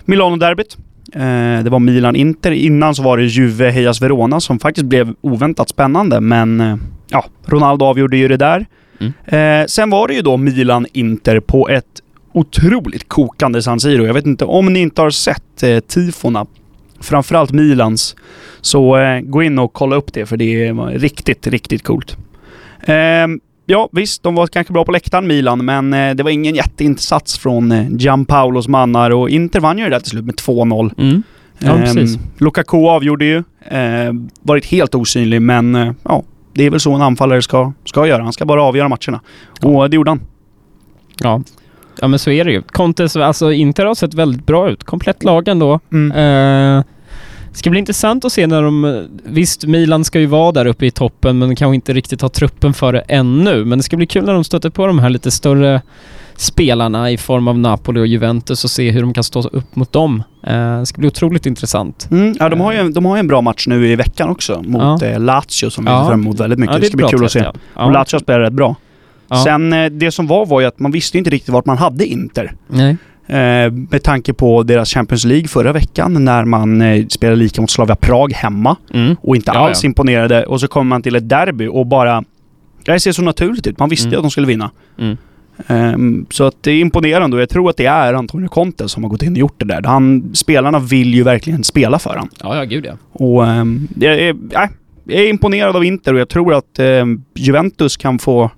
Milano-derbyt. 0.05 0.77
Det 1.63 1.69
var 1.69 1.79
Milan-Inter. 1.79 2.51
Innan 2.51 2.95
så 2.95 3.03
var 3.03 3.17
det 3.17 3.23
Juve 3.23 3.69
Hejas 3.69 4.01
Verona 4.01 4.39
som 4.39 4.59
faktiskt 4.59 4.85
blev 4.85 5.13
oväntat 5.21 5.69
spännande, 5.69 6.21
men 6.21 6.79
ja, 7.09 7.25
Ronaldo 7.45 7.85
avgjorde 7.85 8.17
ju 8.17 8.27
det 8.27 8.37
där. 8.37 8.65
Mm. 8.99 9.67
Sen 9.67 9.89
var 9.89 10.07
det 10.07 10.13
ju 10.13 10.21
då 10.21 10.37
Milan-Inter 10.37 11.39
på 11.39 11.69
ett 11.69 11.85
otroligt 12.33 13.09
kokande 13.09 13.61
San 13.61 13.79
Siro. 13.79 14.05
Jag 14.05 14.13
vet 14.13 14.25
inte 14.25 14.45
om 14.45 14.73
ni 14.73 14.79
inte 14.79 15.01
har 15.01 15.09
sett 15.09 15.63
tifona, 15.87 16.45
framförallt 16.99 17.51
Milans, 17.51 18.15
så 18.61 18.97
eh, 18.97 19.19
gå 19.19 19.43
in 19.43 19.59
och 19.59 19.73
kolla 19.73 19.95
upp 19.95 20.13
det 20.13 20.25
för 20.25 20.37
det 20.37 20.71
var 20.71 20.89
riktigt, 20.91 21.47
riktigt 21.47 21.83
coolt. 21.83 22.17
Ehm, 22.85 23.39
ja, 23.65 23.89
visst, 23.91 24.23
de 24.23 24.35
var 24.35 24.47
kanske 24.47 24.73
bra 24.73 24.85
på 24.85 24.91
läktaren, 24.91 25.27
Milan, 25.27 25.65
men 25.65 25.93
eh, 25.93 26.15
det 26.15 26.23
var 26.23 26.31
ingen 26.31 26.55
jätteinsats 26.55 27.37
från 27.39 27.71
eh, 27.71 27.87
Gianpaulos 27.89 28.67
mannar 28.67 29.11
och 29.11 29.29
Inter 29.29 29.59
vann 29.59 29.77
ju 29.77 29.83
det 29.83 29.89
där 29.89 29.99
till 29.99 30.09
slut 30.09 30.25
med 30.25 30.35
2-0. 30.35 30.93
Mm. 30.97 31.23
Ja, 31.59 31.71
Ehm, 31.75 31.81
precis. 31.81 32.17
Lukaku 32.37 32.77
avgjorde 32.77 33.25
ju. 33.25 33.43
Ehm, 33.69 34.29
varit 34.41 34.65
helt 34.65 34.95
osynlig, 34.95 35.41
men 35.41 35.75
eh, 35.75 35.91
ja, 36.03 36.23
det 36.53 36.63
är 36.65 36.69
väl 36.69 36.79
så 36.79 36.93
en 36.93 37.01
anfallare 37.01 37.41
ska, 37.41 37.73
ska 37.85 38.07
göra. 38.07 38.23
Han 38.23 38.33
ska 38.33 38.45
bara 38.45 38.63
avgöra 38.63 38.87
matcherna. 38.89 39.21
Och 39.61 39.89
det 39.89 39.95
gjorde 39.95 40.11
han. 40.11 40.21
Ja. 41.19 41.41
Ja, 42.01 42.07
men 42.07 42.19
så 42.19 42.31
är 42.31 42.45
det 42.45 42.51
ju. 42.51 42.61
Contes, 42.61 43.15
alltså 43.15 43.51
Inter 43.51 43.85
har 43.85 43.95
sett 43.95 44.13
väldigt 44.13 44.45
bra 44.45 44.69
ut. 44.69 44.83
Komplett 44.83 45.23
lag 45.23 45.47
ändå. 45.47 45.79
Mm. 45.91 46.77
Eh, 46.77 46.83
ska 47.51 47.69
bli 47.69 47.79
intressant 47.79 48.25
att 48.25 48.31
se 48.33 48.47
när 48.47 48.61
de... 48.63 49.05
Visst, 49.23 49.65
Milan 49.65 50.03
ska 50.05 50.19
ju 50.19 50.25
vara 50.25 50.51
där 50.51 50.65
uppe 50.65 50.85
i 50.85 50.91
toppen 50.91 51.37
men 51.39 51.55
kanske 51.55 51.75
inte 51.75 51.93
riktigt 51.93 52.21
har 52.21 52.29
truppen 52.29 52.73
för 52.73 52.93
det 52.93 52.99
ännu. 52.99 53.65
Men 53.65 53.79
det 53.79 53.83
ska 53.83 53.97
bli 53.97 54.07
kul 54.07 54.25
när 54.25 54.33
de 54.33 54.43
stöter 54.43 54.69
på 54.69 54.87
de 54.87 54.99
här 54.99 55.09
lite 55.09 55.31
större 55.31 55.81
spelarna 56.37 57.11
i 57.11 57.17
form 57.17 57.47
av 57.47 57.59
Napoli 57.59 57.99
och 58.01 58.07
Juventus 58.07 58.63
och 58.63 58.69
se 58.69 58.91
hur 58.91 59.01
de 59.01 59.13
kan 59.13 59.23
stå 59.23 59.39
upp 59.47 59.75
mot 59.75 59.91
dem. 59.91 60.23
Eh, 60.47 60.79
det 60.79 60.85
ska 60.85 60.99
bli 60.99 61.07
otroligt 61.07 61.45
intressant. 61.45 62.07
Mm, 62.11 62.35
ja, 62.39 62.49
de 62.49 62.59
har, 62.61 62.73
ju, 62.73 62.79
en- 62.79 62.93
de 62.93 63.05
har 63.05 63.15
ju 63.15 63.19
en 63.19 63.27
bra 63.27 63.41
match 63.41 63.67
nu 63.67 63.87
i 63.87 63.95
veckan 63.95 64.29
också 64.29 64.61
mot 64.61 65.01
Ja. 65.01 65.07
eh, 65.07 65.19
Lazio 65.19 65.69
som 65.69 65.85
vi 65.85 65.91
Ja. 65.91 66.01
ser 66.03 66.09
fram 66.09 66.21
emot 66.21 66.39
väldigt 66.39 66.59
mycket. 66.59 66.73
Ja, 66.75 66.79
det 66.79 66.85
ska 66.87 66.97
bli 66.97 67.05
kul 67.07 67.25
att 67.25 67.31
se. 67.31 67.39
ja. 67.75 67.85
Och. 67.85 67.91
Lazio 67.91 68.19
spelar 68.19 68.39
rätt 68.39 68.53
bra. 68.53 68.75
Ja. 69.27 69.43
Sen 69.43 69.73
eh, 69.73 69.85
det 69.85 70.11
som 70.11 70.27
var 70.27 70.45
var 70.45 70.61
ju 70.61 70.67
att 70.67 70.79
man 70.79 70.91
visste 70.91 71.17
inte 71.17 71.29
riktigt 71.29 71.49
vart 71.53 71.65
man 71.65 71.77
hade 71.77 72.05
Inter. 72.05 72.53
Nej. 72.67 72.97
Eh, 73.27 73.71
med 73.71 74.03
tanke 74.03 74.33
på 74.33 74.63
deras 74.63 74.89
Champions 74.93 75.25
League 75.25 75.47
förra 75.47 75.73
veckan 75.73 76.25
när 76.25 76.45
man 76.45 76.81
eh, 76.81 77.05
spelade 77.07 77.35
lika 77.35 77.61
mot 77.61 77.69
Slavia 77.71 77.95
Prag 77.95 78.33
hemma 78.33 78.75
Mm. 78.93 79.15
och 79.21 79.35
inte 79.35 79.51
alls 79.51 79.83
ja. 79.83 79.87
imponerade. 79.87 80.45
Och 80.45 80.59
så 80.59 80.67
kommer 80.67 80.89
man 80.89 81.01
till 81.01 81.15
ett 81.15 81.29
derby 81.29 81.67
och 81.67 81.87
bara... 81.87 82.23
Det 82.85 82.99
ser 82.99 83.11
så 83.11 83.21
naturligt 83.21 83.67
ut. 83.67 83.79
Man 83.79 83.89
visste 83.89 84.07
ju 84.07 84.13
Mm. 84.13 84.19
att 84.19 84.23
de 84.23 84.31
skulle 84.31 84.47
vinna. 84.47 84.71
Mm. 84.99 85.17
Ehm, 85.67 86.25
så 86.29 86.43
att 86.43 86.63
det 86.63 86.71
är 86.71 86.79
imponerande 86.79 87.35
och 87.37 87.41
jag 87.41 87.49
tror 87.49 87.69
att 87.69 87.77
det 87.77 87.85
är 87.85 88.13
Antonio 88.13 88.47
Conte 88.47 88.89
som 88.89 89.03
har 89.03 89.09
gått 89.09 89.23
in 89.23 89.31
och 89.31 89.37
gjort 89.37 89.59
det 89.59 89.65
där. 89.65 89.81
Han, 89.85 90.31
spelarna 90.35 90.79
vill 90.79 91.13
ju 91.13 91.23
verkligen 91.23 91.63
spela 91.63 91.99
för 91.99 92.15
han. 92.17 92.29
Ja, 92.43 92.55
ja, 92.57 92.63
gud 92.63 92.85
ja. 92.85 92.93
Och 93.11 93.47
ehm, 93.47 93.87
jag, 93.99 94.13
är, 94.19 94.29
äh, 94.29 94.69
jag 95.03 95.19
är 95.21 95.29
imponerad 95.29 95.75
av 95.75 95.85
Inter 95.85 96.13
och 96.13 96.19
jag 96.19 96.29
tror 96.29 96.53
att 96.53 96.79
ehm, 96.79 97.21
Juventus 97.35 97.97
kan 97.97 98.19
få 98.19 98.51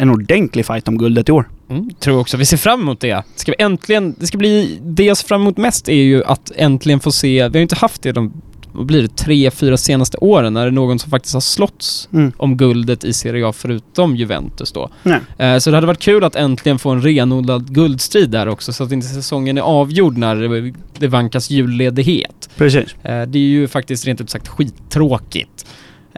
en 0.00 0.10
ordentlig 0.10 0.66
fight 0.66 0.88
om 0.88 0.98
guldet 0.98 1.28
i 1.28 1.32
år. 1.32 1.48
Mm, 1.70 1.90
tror 2.00 2.20
också. 2.20 2.36
Vi 2.36 2.44
ser 2.44 2.56
fram 2.56 2.80
emot 2.80 3.00
det. 3.00 3.22
Ska 3.36 3.52
vi 3.58 3.64
äntligen, 3.64 4.14
det 4.18 4.26
ska 4.26 4.38
bli, 4.38 4.78
det 4.82 5.04
jag 5.04 5.16
ser 5.16 5.26
fram 5.28 5.40
emot 5.40 5.56
mest 5.56 5.88
är 5.88 5.92
ju 6.02 6.24
att 6.24 6.52
äntligen 6.56 7.00
få 7.00 7.12
se, 7.12 7.28
vi 7.28 7.40
har 7.42 7.50
ju 7.56 7.62
inte 7.62 7.76
haft 7.76 8.02
det 8.02 8.12
de, 8.12 8.32
vad 8.72 8.86
blir 8.86 9.02
det, 9.02 9.16
tre, 9.16 9.50
fyra 9.50 9.76
senaste 9.76 10.18
åren 10.18 10.52
när 10.54 10.60
det 10.60 10.66
är 10.66 10.70
någon 10.70 10.98
som 10.98 11.10
faktiskt 11.10 11.34
har 11.34 11.40
slåtts 11.40 12.08
Mm. 12.12 12.32
om 12.36 12.56
guldet 12.56 13.04
i 13.04 13.12
Serie 13.12 13.48
A 13.48 13.52
förutom 13.52 14.16
Juventus 14.16 14.72
då. 14.72 14.90
Nej. 15.02 15.20
Eh, 15.38 15.58
så 15.58 15.70
det 15.70 15.76
hade 15.76 15.86
varit 15.86 15.98
kul 15.98 16.24
att 16.24 16.36
äntligen 16.36 16.78
få 16.78 16.90
en 16.90 17.02
renodlad 17.02 17.74
guldstrid 17.74 18.30
där 18.30 18.48
också 18.48 18.72
så 18.72 18.84
att 18.84 18.92
inte 18.92 19.06
säsongen 19.06 19.58
är 19.58 19.62
avgjord 19.62 20.16
när 20.18 20.36
det, 20.36 20.74
det 20.98 21.08
vankas 21.08 21.50
julledighet. 21.50 22.50
Precis. 22.56 22.94
Eh, 23.02 23.22
det 23.22 23.38
är 23.38 23.42
ju 23.42 23.68
faktiskt 23.68 24.06
rent 24.06 24.20
ut 24.20 24.30
sagt 24.30 24.48
skittråkigt. 24.48 25.66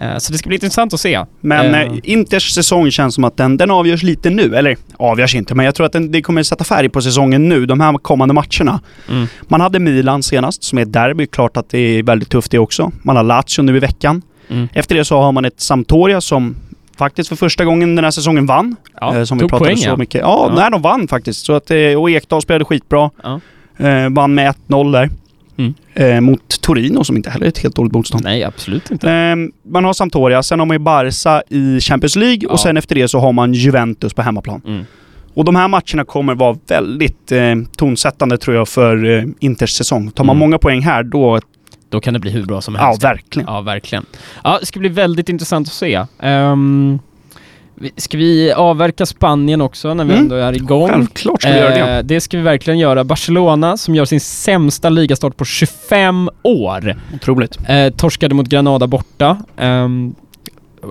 Eh, 0.01 0.19
så 0.19 0.33
det 0.33 0.39
ska 0.39 0.49
bli 0.49 0.57
intressant 0.57 0.95
att 0.95 1.01
se. 1.01 1.25
Men 1.41 1.75
Eh. 1.75 1.81
eh, 1.81 1.93
Inters 2.03 2.51
säsong 2.55 2.91
känns 2.91 3.15
som 3.15 3.25
att 3.25 3.37
den, 3.37 3.57
den 3.57 3.71
avgörs 3.71 4.03
lite 4.03 4.31
nu. 4.31 4.57
Eller 4.57 4.77
avgörs 4.97 5.35
inte, 5.35 5.55
men 5.55 5.65
jag 5.67 5.75
tror 5.75 5.87
att 5.87 5.93
den, 5.93 6.13
det 6.13 6.23
kommer 6.23 6.43
sätta 6.43 6.65
färg 6.65 6.89
på 6.89 7.03
säsongen 7.03 7.49
nu, 7.49 7.67
de 7.67 7.81
här 7.81 7.99
kommande 7.99 8.35
matcherna. 8.35 8.81
Mm. 9.09 9.27
Man 9.49 9.61
hade 9.61 9.79
Milan 9.79 10.23
senast, 10.23 10.63
som 10.65 10.79
är 10.79 10.83
ett 10.83 10.93
derby. 10.93 11.27
Klart 11.27 11.57
att 11.57 11.69
det 11.71 11.79
är 11.79 12.03
väldigt 12.03 12.29
tufft 12.29 12.51
det 12.51 12.59
också. 12.59 12.93
Man 13.03 13.17
har 13.17 13.23
Lazio 13.23 13.63
nu 13.63 13.77
i 13.77 13.81
veckan. 13.81 14.23
Mm. 14.49 14.69
Efter 14.73 14.95
det 14.95 15.05
så 15.05 15.21
har 15.21 15.33
man 15.33 15.45
ett 15.45 15.61
Sampdoria 15.61 16.21
som 16.21 16.57
faktiskt 16.99 17.29
för 17.29 17.37
första 17.37 17.65
gången 17.65 17.95
den 17.97 18.05
här 18.05 18.11
säsongen 18.11 18.47
vann. 18.47 18.77
Ja, 19.01 19.17
eh, 19.17 19.25
som 19.25 19.39
vi 19.39 19.49
pratade 19.49 19.69
poäng, 19.71 19.77
så 19.77 19.97
mycket. 19.97 20.21
Ja, 20.21 20.47
Ja. 20.49 20.55
nej, 20.61 20.71
de 20.71 20.83
vann 20.83 21.09
faktiskt. 21.09 21.45
Så 21.47 21.53
att, 21.53 21.71
och 21.99 22.11
Ekdal 22.11 22.43
spelade 22.43 22.65
skitbra. 22.65 23.11
Ja. 23.23 23.41
Eh, 23.87 24.09
vann 24.11 24.35
med 24.35 24.55
1-0 24.69 24.93
där. 24.93 25.11
Mm. 25.61 25.75
Eh, 26.16 26.20
mot 26.20 26.61
Torino 26.61 27.05
som 27.05 27.16
inte 27.16 27.31
heller 27.31 27.44
är 27.46 27.49
ett 27.49 27.59
helt 27.59 27.75
dåligt 27.77 27.92
motstånd. 27.92 28.25
Nej, 28.25 28.44
absolut 28.44 28.90
inte. 28.90 29.11
Ehm, 29.11 29.53
man 29.70 29.85
har 29.85 29.92
Sampdoria, 29.92 30.42
sen 30.42 30.59
har 30.59 30.66
man 30.66 30.75
ju 30.75 30.79
Barca 30.79 31.42
i 31.49 31.81
Champions 31.81 32.16
League 32.16 32.38
Ja. 32.42 32.49
och 32.49 32.61
sen 32.61 32.77
efter 32.77 32.94
det 32.94 33.09
så 33.09 33.18
har 33.18 33.33
man 33.33 33.55
Juventus 33.55 34.14
på 34.14 34.23
hemmaplan. 34.23 34.62
Mm. 34.66 34.85
Och 35.35 35.44
de 35.44 35.57
här 35.57 35.68
matcherna 35.68 36.05
kommer 36.07 36.35
vara 36.35 36.57
väldigt 36.68 37.33
eh, 37.33 37.55
tonsättande 37.77 38.38
tror 38.38 38.57
jag 38.57 38.68
för 38.68 39.05
eh, 39.18 39.25
Inters 39.40 39.70
säsong. 39.70 40.11
Tar 40.11 40.25
man 40.25 40.37
Mm. 40.37 40.40
många 40.40 40.59
poäng 40.59 40.83
här 40.83 41.03
då, 41.03 41.40
Då 41.88 42.01
kan 42.01 42.14
det 42.14 42.20
bli 42.20 42.31
hur 42.31 42.44
bra 42.46 42.61
som 42.61 42.75
ja 42.75 42.81
helst. 42.87 43.05
verkligen. 43.05 43.49
Ja, 43.49 43.61
verkligen. 43.61 44.07
Ja, 44.44 44.57
det 44.61 44.66
ska 44.66 44.81
bli 44.81 44.88
väldigt 44.88 45.29
intressant 45.29 45.68
att 45.68 45.73
se. 45.75 46.05
Um, 46.23 46.99
ska 47.97 48.19
vi 48.19 48.53
avverka 48.53 49.07
Spanien 49.07 49.61
också 49.61 49.95
när 49.95 50.05
vi 50.05 50.11
Mm. 50.12 50.23
ändå 50.25 50.37
är 50.37 50.53
igång? 50.53 50.88
Självklart 50.88 51.43
ska 51.43 51.53
vi 51.53 51.59
göra 51.59 51.75
det. 51.87 51.97
Eh, 51.99 52.03
det 52.05 52.21
ska 52.21 52.37
vi 52.37 52.43
verkligen 52.43 52.79
göra. 52.79 53.05
Barcelona 53.05 53.77
som 53.77 53.95
gör 53.95 54.05
sin 54.05 54.21
sämsta 54.21 54.88
ligastart 54.88 55.37
på 55.37 55.45
25 55.45 56.31
år. 56.43 56.97
Otroligt. 57.14 57.59
Eh, 57.69 57.90
torskade 57.90 58.35
mot 58.35 58.49
Granada 58.49 58.87
borta. 58.87 59.38
Ehm, 59.57 60.14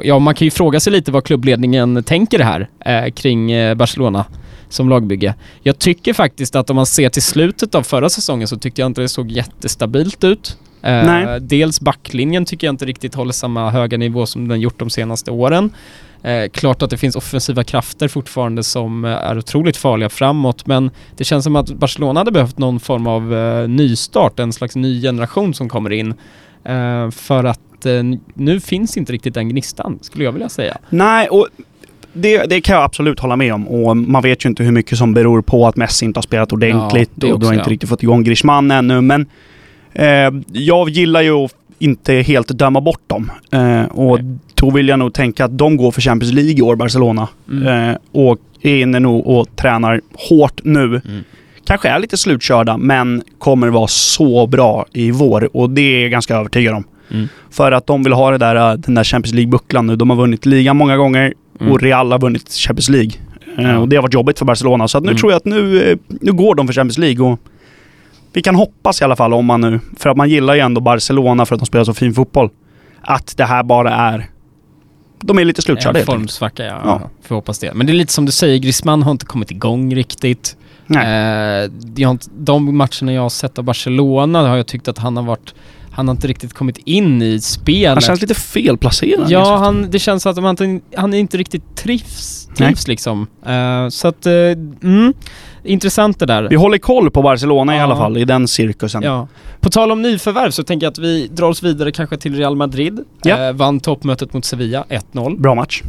ja, 0.04 0.20
man 0.20 0.36
kan 0.36 0.46
ju 0.46 0.52
fråga 0.52 0.80
sig 0.80 0.94
lite 0.94 1.12
vad 1.12 1.24
klubbledningen 1.24 2.04
tänker 2.04 2.40
här 2.40 2.70
eh, 2.86 3.12
kring 3.12 3.52
eh, 3.52 3.76
Barcelona 3.76 4.26
som 4.70 4.90
lagbygge. 4.90 5.34
Jag 5.64 5.80
tycker 5.80 6.14
faktiskt 6.14 6.56
att 6.56 6.70
om 6.70 6.76
man 6.76 6.86
ser 6.86 7.10
till 7.10 7.22
slutet 7.22 7.76
av 7.76 7.84
förra 7.84 8.10
säsongen 8.10 8.48
så 8.48 8.58
tyckte 8.58 8.82
jag 8.82 8.86
inte 8.86 9.02
det 9.02 9.10
såg 9.10 9.32
jättestabilt 9.32 10.24
ut. 10.24 10.58
Eh, 10.82 10.92
Nej. 10.92 11.40
Dels 11.42 11.82
backlinjen 11.82 12.46
tycker 12.46 12.68
jag 12.68 12.74
inte 12.74 12.86
riktigt 12.86 13.16
håller 13.16 13.32
samma 13.34 13.70
höga 13.70 13.98
nivå 13.98 14.26
som 14.26 14.48
den 14.48 14.60
gjort 14.62 14.80
de 14.80 14.90
senaste 14.90 15.32
åren. 15.32 15.70
Eh, 16.24 16.50
klart 16.50 16.82
att 16.82 16.90
det 16.90 16.98
finns 16.98 17.16
offensiva 17.16 17.64
krafter 17.64 18.08
fortfarande 18.08 18.64
som 18.64 19.06
eh, 19.06 19.12
är 19.12 19.38
otroligt 19.38 19.78
farliga 19.78 20.10
framåt 20.10 20.68
men 20.68 20.92
det 21.18 21.24
känns 21.24 21.44
som 21.44 21.56
att 21.56 21.74
Barcelona 21.74 22.20
hade 22.20 22.32
behövt 22.32 22.58
någon 22.58 22.80
form 22.80 23.08
av 23.08 23.36
eh, 23.36 23.68
nystart, 23.68 24.40
en 24.40 24.54
slags 24.54 24.76
ny 24.76 25.02
generation 25.02 25.54
som 25.54 25.70
kommer 25.70 25.90
in. 25.90 26.14
Eh, 26.64 27.12
för 27.12 27.44
att 27.44 27.86
eh, 27.86 28.04
nu 28.34 28.60
finns 28.60 28.98
inte 28.98 29.14
riktigt 29.14 29.34
den 29.34 29.50
gnistan, 29.50 30.00
skulle 30.02 30.24
jag 30.24 30.32
vilja 30.32 30.50
säga. 30.50 30.78
Nej, 30.90 31.28
och 31.28 31.48
det, 32.14 32.46
det 32.46 32.62
kan 32.62 32.76
jag 32.76 32.84
absolut 32.84 33.20
hålla 33.20 33.36
med 33.36 33.54
om. 33.54 33.68
Och 33.68 33.98
man 33.98 34.22
vet 34.22 34.46
ju 34.46 34.50
inte 34.50 34.64
hur 34.64 34.72
mycket 34.72 34.98
som 34.98 35.14
beror 35.14 35.42
på 35.42 35.68
att 35.68 35.76
Messi 35.76 36.06
inte 36.06 36.18
har 36.18 36.22
spelat 36.22 36.54
ordentligt 36.54 37.12
Ja, 37.16 37.34
och 37.34 37.40
du 37.40 37.46
har 37.46 37.54
inte 37.54 37.70
ja. 37.70 37.74
riktigt 37.74 37.90
fått 37.90 38.04
igång 38.04 38.24
Griezmann 38.24 38.72
ännu. 38.72 39.02
Men 39.02 39.26
eh, 39.94 40.32
jag 40.52 40.90
gillar 40.90 41.22
ju 41.22 41.34
att 41.34 41.54
inte 41.80 42.14
helt 42.14 42.48
döma 42.48 42.82
bort 42.82 43.02
dem. 43.08 43.32
Eh, 43.52 43.84
och 43.84 44.20
då 44.56 44.70
vill 44.72 44.88
jag 44.88 45.00
nog 45.00 45.14
tänka 45.14 45.46
att 45.46 45.58
de 45.58 45.78
går 45.78 45.92
för 45.92 46.02
Champions 46.02 46.34
League 46.34 46.54
i 46.54 46.62
år, 46.62 46.76
Barcelona. 46.76 47.28
Mm. 47.52 47.90
Eh, 47.90 47.98
och 48.12 48.38
är 48.62 48.76
inne 48.82 49.00
nog 49.00 49.28
och 49.28 49.56
tränar 49.56 50.02
hårt 50.30 50.62
nu. 50.64 50.84
Mm. 50.86 51.02
Kanske 51.66 51.90
är 51.90 52.00
lite 52.00 52.18
slutkörda, 52.18 52.78
men 52.78 53.24
kommer 53.40 53.68
vara 53.68 53.88
så 53.88 54.48
bra 54.48 54.86
i 54.94 55.12
vår. 55.12 55.58
Och 55.58 55.70
det 55.70 55.82
är 55.82 56.02
jag 56.02 56.12
ganska 56.12 56.36
övertygad 56.36 56.76
om. 56.76 56.84
Mm. 57.12 57.28
För 57.52 57.72
att 57.72 57.88
de 57.88 58.04
vill 58.04 58.14
ha 58.14 58.32
det 58.32 58.38
där, 58.38 58.56
äh, 58.72 58.74
den 58.78 58.96
där 58.96 59.04
Champions 59.04 59.34
League-bucklan 59.36 59.88
nu. 59.88 59.96
De 59.96 60.10
har 60.10 60.18
vunnit 60.18 60.46
ligan 60.46 60.78
många 60.78 60.98
gånger 60.98 61.34
Mm. 61.62 61.72
och 61.74 61.82
Real 61.82 62.12
har 62.12 62.20
vunnit 62.20 62.52
Champions 62.52 62.90
League. 62.90 63.12
Eh. 63.58 63.82
Och 63.82 63.90
det 63.90 63.96
har 63.96 64.02
varit 64.04 64.14
jobbigt 64.14 64.40
för 64.40 64.46
Barcelona. 64.46 64.88
Så 64.88 65.00
nu 65.00 65.08
Mm. 65.08 65.18
tror 65.18 65.32
jag 65.32 65.38
att 65.38 65.46
nu, 65.46 65.92
eh, 65.92 65.98
nu 66.08 66.32
går 66.34 66.56
de 66.56 66.68
för 66.68 66.74
Champions 66.74 66.98
League. 66.98 67.26
Och 67.26 67.40
vi 68.34 68.42
kan 68.42 68.56
hoppas 68.56 69.02
i 69.02 69.04
alla 69.04 69.16
fall 69.16 69.34
om 69.34 69.46
man 69.46 69.62
nu, 69.62 69.80
för 69.98 70.10
att 70.10 70.18
man 70.18 70.30
gillar 70.30 70.54
ju 70.54 70.60
ändå 70.60 70.82
Barcelona 70.82 71.46
för 71.46 71.56
att 71.56 71.62
de 71.62 71.66
spelar 71.66 71.86
så 71.86 71.94
fin 71.94 72.14
fotboll. 72.14 72.50
Att 73.02 73.38
det 73.38 73.46
här 73.46 73.64
bara 73.64 73.96
är 73.96 74.30
de 75.22 75.40
är 75.40 75.46
lite 75.46 75.62
slutkörda 75.62 76.00
En 76.00 76.06
formsvacka, 76.06 76.66
ja. 76.66 76.82
Ja. 76.86 77.10
Får 77.22 77.36
hoppas 77.36 77.60
det. 77.60 77.74
Men 77.74 77.88
det 77.88 77.92
är 77.92 77.96
lite 77.96 78.14
som 78.14 78.26
du 78.26 78.32
säger, 78.32 78.58
Griezmann 78.58 79.04
har 79.04 79.12
inte 79.12 79.26
kommit 79.26 79.52
igång 79.52 79.96
riktigt. 79.96 80.58
Nej. 80.86 81.64
Eh, 81.64 81.70
de 82.34 82.78
matcherna 82.78 83.14
jag 83.14 83.22
har 83.22 83.30
sett 83.30 83.58
av 83.58 83.64
Barcelona 83.64 84.48
har 84.48 84.58
jag 84.58 84.68
tyckt 84.68 84.88
att 84.88 84.98
han 84.98 85.18
har 85.18 85.24
varit... 85.24 85.54
Han 85.92 86.08
har 86.08 86.16
inte 86.16 86.28
riktigt 86.28 86.54
kommit 86.54 86.78
in 86.78 87.22
i 87.22 87.40
spelet. 87.42 87.94
Han 87.94 88.02
känns 88.02 88.22
lite 88.22 88.34
felplacerad. 88.36 89.32
Ja, 89.32 89.58
han, 89.58 89.88
det 89.92 90.00
känns 90.00 90.26
att 90.26 90.38
han, 90.38 90.82
han 90.96 91.14
inte 91.14 91.38
riktigt 91.38 91.76
trivs, 91.76 92.50
trivs 92.58 92.88
liksom. 92.88 93.28
Eh, 93.46 93.90
så 93.90 94.08
att, 94.08 94.26
eh, 94.26 94.34
mm, 94.84 95.14
intressant 95.64 96.20
det 96.20 96.26
där. 96.26 96.48
Vi 96.50 96.56
håller 96.56 96.78
koll 96.78 97.12
på 97.12 97.22
Barcelona 97.22 97.76
i 97.76 97.78
Ja. 97.78 97.84
alla 97.84 97.96
fall, 97.96 98.18
i 98.18 98.26
den 98.26 98.48
cirkusen. 98.48 99.04
Ja. 99.04 99.28
På 99.62 99.70
tal 99.70 99.92
om 99.92 100.02
nyförvärv 100.02 100.52
så 100.52 100.64
tänker 100.64 100.86
jag 100.86 100.92
att 100.92 101.00
vi 101.00 101.28
drar 101.28 101.50
oss 101.50 101.64
vidare 101.64 101.92
kanske 101.92 102.18
till 102.18 102.36
Real 102.36 102.56
Madrid. 102.56 103.00
Ja. 103.24 103.48
Eh, 103.48 103.54
vann 103.54 103.80
toppmötet 103.80 104.34
mot 104.34 104.46
Sevilla, 104.46 104.86
1-0. 104.90 105.40
Bra 105.40 105.56
match. 105.56 105.82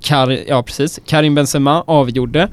Kar 0.00 0.38
ja, 0.48 0.62
precis. 0.62 1.00
Karim 1.06 1.34
Benzema 1.34 1.84
avgjorde. 1.86 2.48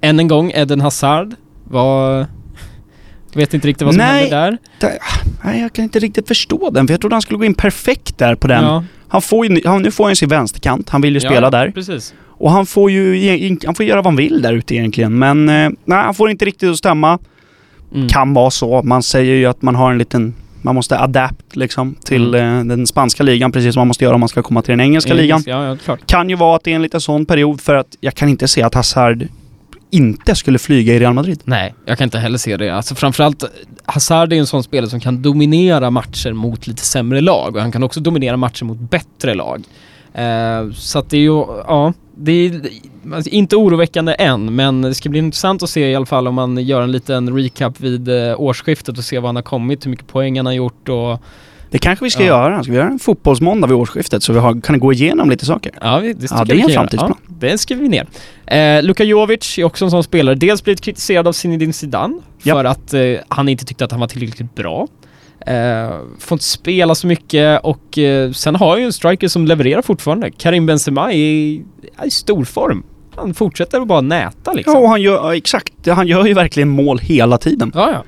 Än 0.00 0.18
en 0.20 0.28
gång, 0.28 0.50
Eden 0.54 0.80
Hazard 0.80 1.34
var... 1.64 2.26
Vet 3.36 3.54
inte 3.54 3.68
riktigt 3.68 3.84
vad 3.84 3.94
som 3.94 3.98
Nej. 3.98 4.20
hände 4.30 4.58
där. 4.80 4.98
Nej, 5.44 5.60
jag 5.60 5.72
kan 5.72 5.82
inte 5.82 5.98
riktigt 5.98 6.28
förstå 6.28 6.70
den, 6.70 6.86
för 6.86 6.92
jag 6.94 7.00
trodde 7.00 7.14
han 7.14 7.22
skulle 7.22 7.38
gå 7.38 7.44
in 7.44 7.54
perfekt 7.54 8.18
där 8.18 8.34
på 8.34 8.46
den. 8.48 8.64
Ja, 8.64 8.84
Han 9.08 9.22
får 9.22 9.46
ju, 9.46 9.60
han, 9.64 9.82
nu 9.82 9.90
får 9.90 10.04
han 10.06 10.16
sin 10.16 10.28
vänsterkant, 10.28 10.90
han 10.90 11.00
vill 11.00 11.14
ju 11.14 11.20
spela 11.20 11.46
ja, 11.46 11.50
där. 11.50 11.70
Precis. 11.70 12.14
Och 12.38 12.50
han 12.50 12.66
får 12.66 12.90
ju 12.90 13.56
han 13.66 13.74
får 13.74 13.86
göra 13.86 13.96
vad 13.96 14.06
han 14.06 14.16
vill 14.16 14.42
där 14.42 14.52
ute 14.52 14.74
egentligen. 14.74 15.18
Men 15.18 15.48
eh, 15.48 15.70
nej, 15.84 15.98
han 15.98 16.14
får 16.14 16.30
inte 16.30 16.44
riktigt 16.44 16.70
att 16.70 16.76
stämma. 16.76 17.18
Mm. 17.94 18.08
Kan 18.08 18.34
vara 18.34 18.50
så. 18.50 18.82
Man 18.82 19.02
säger 19.02 19.34
ju 19.34 19.46
att 19.46 19.62
man 19.62 19.74
har 19.74 19.90
en 19.92 19.98
liten... 19.98 20.34
Man 20.62 20.74
måste 20.74 20.98
adapt 20.98 21.56
liksom 21.56 21.94
till 22.04 22.34
Mm. 22.34 22.70
eh, 22.70 22.76
den 22.76 22.86
spanska 22.86 23.22
ligan, 23.22 23.52
precis 23.52 23.74
som 23.74 23.80
man 23.80 23.88
måste 23.88 24.04
göra 24.04 24.14
om 24.14 24.20
man 24.20 24.28
ska 24.28 24.42
komma 24.42 24.62
till 24.62 24.72
den 24.72 24.80
engelska 24.80 25.14
ligan. 25.14 25.42
Ja, 25.46 25.66
ja, 25.66 25.76
klart. 25.84 26.06
Kan 26.06 26.30
ju 26.30 26.36
vara 26.36 26.56
att 26.56 26.64
det 26.64 26.70
är 26.70 26.74
en 26.74 26.82
liten 26.82 27.00
sån 27.00 27.26
period 27.26 27.60
för 27.60 27.74
att 27.74 27.96
jag 28.00 28.14
kan 28.14 28.28
inte 28.28 28.48
se 28.48 28.62
att 28.62 28.74
Hazard 28.74 29.28
inte 29.96 30.34
skulle 30.34 30.58
flyga 30.58 30.94
i 30.94 30.98
Real 30.98 31.14
Madrid. 31.14 31.40
Nej, 31.44 31.74
jag 31.84 31.98
kan 31.98 32.04
inte 32.04 32.18
heller 32.18 32.38
se 32.38 32.56
det. 32.56 32.70
Alltså 32.70 32.94
framförallt, 32.94 33.44
Hazard 33.84 34.32
är 34.32 34.36
en 34.36 34.46
sån 34.46 34.62
spelare 34.62 34.90
som 34.90 35.00
kan 35.00 35.22
dominera 35.22 35.90
matcher 35.90 36.32
mot 36.32 36.66
lite 36.66 36.82
sämre 36.82 37.20
lag 37.20 37.56
och 37.56 37.62
han 37.62 37.72
kan 37.72 37.82
också 37.82 38.00
dominera 38.00 38.36
matcher 38.36 38.64
mot 38.64 38.78
bättre 38.78 39.34
lag. 39.34 39.64
Eh, 40.14 40.70
så 40.72 40.98
att 40.98 41.10
det 41.10 41.16
är 41.16 41.20
ju, 41.20 41.44
ja, 41.66 41.92
det 42.16 42.32
är 42.32 42.60
alltså, 43.14 43.30
inte 43.30 43.56
oroväckande 43.56 44.16
än, 44.18 44.54
men 44.54 44.82
det 44.82 44.94
ska 44.94 45.08
bli 45.08 45.18
intressant 45.18 45.62
att 45.62 45.70
se 45.70 45.90
i 45.90 45.94
alla 45.94 46.06
fall 46.06 46.28
om 46.28 46.34
man 46.34 46.58
gör 46.58 46.82
en 46.82 46.92
liten 46.92 47.36
recap 47.36 47.80
vid 47.80 48.08
eh, 48.08 48.40
årsskiftet 48.40 48.98
och 48.98 49.04
se 49.04 49.18
vad 49.18 49.28
han 49.28 49.36
har 49.36 49.42
kommit, 49.42 49.86
hur 49.86 49.90
mycket 49.90 50.06
poäng 50.06 50.36
han 50.36 50.46
har 50.46 50.52
gjort 50.52 50.88
och 50.88 51.22
det 51.70 51.78
kanske 51.78 52.04
vi 52.04 52.10
ska 52.10 52.20
Ja. 52.22 52.26
göra. 52.26 52.62
Ska 52.62 52.72
vi 52.72 52.78
göra 52.78 52.88
en 52.88 52.98
fotbollsmåndag 52.98 53.66
vid 53.66 53.76
årsskiftet 53.76 54.22
så 54.22 54.32
vi 54.32 54.38
har, 54.38 54.60
kan 54.60 54.80
gå 54.80 54.92
igenom 54.92 55.30
lite 55.30 55.46
saker? 55.46 55.72
Ja, 55.80 56.00
det, 56.00 56.30
Ja, 56.30 56.44
det 56.44 56.54
är 56.60 56.64
en 56.64 56.70
framtidsplan. 56.70 57.14
Ja, 57.28 57.34
det 57.40 57.58
skriver 57.58 57.82
vi 57.82 57.88
ner. 57.88 58.06
Eh, 58.46 58.82
Luka 58.82 59.04
Jovic 59.04 59.58
är 59.58 59.64
också 59.64 59.84
en 59.84 59.90
sån 59.90 60.02
spelare. 60.04 60.34
Dels 60.34 60.64
blivit 60.64 60.80
kritiserad 60.80 61.28
av 61.28 61.32
Zinedine 61.32 61.72
Zidane 61.72 62.18
Ja. 62.42 62.54
för 62.54 62.64
att 62.64 62.94
eh, 62.94 63.00
han 63.28 63.48
inte 63.48 63.64
tyckte 63.64 63.84
att 63.84 63.90
han 63.90 64.00
var 64.00 64.08
tillräckligt 64.08 64.54
bra. 64.54 64.86
Eh, 65.46 65.90
får 66.18 66.34
inte 66.36 66.44
spela 66.44 66.94
så 66.94 67.06
mycket 67.06 67.60
och 67.64 67.98
eh, 67.98 68.30
sen 68.32 68.54
har 68.56 68.68
jag 68.68 68.78
ju 68.80 68.84
en 68.86 68.92
striker 68.92 69.28
som 69.28 69.46
levererar 69.46 69.82
fortfarande. 69.82 70.30
Karim 70.30 70.66
Benzema 70.66 71.12
är 71.12 71.16
i, 71.16 71.62
är 71.96 72.06
i 72.06 72.10
stor 72.10 72.44
form. 72.44 72.82
Han 73.16 73.34
fortsätter 73.34 73.80
att 73.80 73.88
bara 73.88 74.00
näta 74.00 74.52
liksom. 74.52 74.74
Ja, 74.74 74.80
och 74.80 74.88
han 74.88 75.02
gör, 75.02 75.32
exakt. 75.32 75.72
Han 75.86 76.06
gör 76.06 76.26
ju 76.26 76.34
verkligen 76.34 76.68
mål 76.68 76.98
hela 76.98 77.38
tiden. 77.38 77.72
ja, 77.74 77.90
ja. 77.92 78.04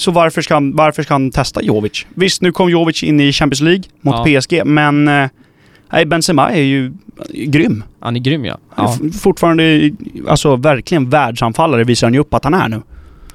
Så 0.00 0.10
varför 0.10 0.42
ska, 0.42 0.54
han, 0.54 0.76
varför 0.76 1.02
ska 1.02 1.14
han 1.14 1.30
testa 1.30 1.62
Jovic? 1.62 2.06
Visst, 2.14 2.42
nu 2.42 2.52
kom 2.52 2.70
Jovic 2.70 3.02
in 3.02 3.20
i 3.20 3.32
Champions 3.32 3.60
League 3.60 3.82
mot 4.00 4.14
Ja. 4.28 4.40
PSG, 4.40 4.62
men 4.64 5.08
eh, 5.08 5.28
nej, 5.92 6.04
Benzema 6.06 6.50
är 6.50 6.62
ju 6.62 6.92
grym. 7.34 7.84
Han 8.00 8.16
är 8.16 8.20
grym 8.20 8.44
ja. 8.44 8.58
Ja. 8.76 8.96
fortfarande, 9.22 9.90
alltså 10.28 10.56
verkligen 10.56 11.10
världsanfallare 11.10 11.84
visar 11.84 12.06
han 12.06 12.14
ju 12.14 12.20
upp 12.20 12.34
att 12.34 12.44
han 12.44 12.54
är 12.54 12.68
nu. 12.68 12.82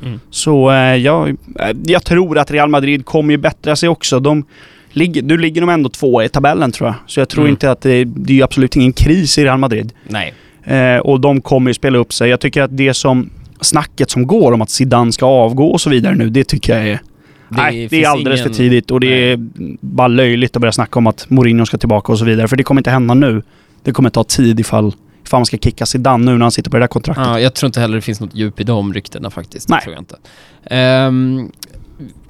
Mm. 0.01 0.19
Så 0.29 0.71
eh, 0.71 0.77
jag, 0.95 1.29
eh, 1.29 1.35
jag 1.85 2.03
tror 2.05 2.37
att 2.37 2.51
Real 2.51 2.69
Madrid 2.69 3.05
kommer 3.05 3.31
ju 3.33 3.37
bättra 3.37 3.75
sig 3.75 3.89
också. 3.89 4.19
De 4.19 4.45
ligger, 4.89 5.21
nu 5.23 5.37
ligger 5.37 5.61
de 5.61 5.69
ändå 5.69 5.89
två 5.89 6.23
i 6.23 6.29
tabellen 6.29 6.71
tror 6.71 6.87
jag. 6.89 6.95
Så 7.07 7.19
jag 7.19 7.29
tror 7.29 7.43
Mm. 7.43 7.51
inte 7.51 7.71
att 7.71 7.81
det, 7.81 8.03
det 8.05 8.39
är 8.39 8.43
absolut 8.43 8.75
ingen 8.75 8.93
kris 8.93 9.37
i 9.37 9.43
Real 9.43 9.57
Madrid. 9.59 9.93
Nej. 10.07 10.33
Eh, 10.63 10.97
och 10.97 11.19
de 11.19 11.41
kommer 11.41 11.69
ju 11.69 11.73
spela 11.73 11.97
upp 11.97 12.13
sig. 12.13 12.29
Jag 12.29 12.39
tycker 12.39 12.61
att 12.61 12.77
det 12.77 12.93
som 12.93 13.29
snacket 13.61 14.09
som 14.09 14.27
går 14.27 14.51
om 14.51 14.61
att 14.61 14.69
Zidane 14.69 15.11
ska 15.11 15.25
avgå 15.25 15.67
och 15.71 15.81
så 15.81 15.89
vidare 15.89 16.15
nu, 16.15 16.29
det 16.29 16.43
tycker 16.43 16.77
jag 16.77 16.87
är... 16.87 16.99
nej, 17.49 17.87
det 17.89 18.03
är 18.03 18.07
alldeles 18.09 18.39
ingen- 18.39 18.49
för 18.53 18.57
tidigt 18.57 18.91
och 18.91 18.99
det 18.99 19.07
Nej. 19.09 19.31
är 19.31 19.37
bara 19.81 20.07
löjligt 20.07 20.55
att 20.55 20.61
börja 20.61 20.71
snacka 20.71 20.99
om 20.99 21.07
att 21.07 21.29
Mourinho 21.29 21.65
ska 21.65 21.77
tillbaka 21.77 22.11
och 22.11 22.19
så 22.19 22.25
vidare. 22.25 22.47
För 22.47 22.55
det 22.57 22.63
kommer 22.63 22.79
inte 22.79 22.89
hända 22.91 23.13
nu. 23.13 23.41
Det 23.83 23.91
kommer 23.91 24.09
ta 24.09 24.23
tid 24.23 24.59
ifall, 24.59 24.93
ifall 25.25 25.37
man 25.39 25.45
ska 25.45 25.57
kicka 25.57 25.85
Zidane 25.85 26.25
nu 26.25 26.31
när 26.31 26.41
han 26.45 26.51
sitter 26.51 26.71
på 26.71 26.77
det 26.77 26.83
där 26.83 26.87
kontraktet. 26.87 27.25
Ja, 27.27 27.39
jag 27.39 27.53
tror 27.53 27.67
inte 27.67 27.79
heller 27.79 27.95
det 27.95 28.01
finns 28.01 28.19
något 28.21 28.35
djup 28.35 28.59
i 28.59 28.63
de 28.63 28.93
ryktena 28.93 29.29
faktiskt. 29.29 29.69
Nej. 29.69 29.77
Det 29.79 29.83
tror 29.83 29.93
jag 29.95 30.01
inte. 30.01 30.15
Ehm, 30.75 31.51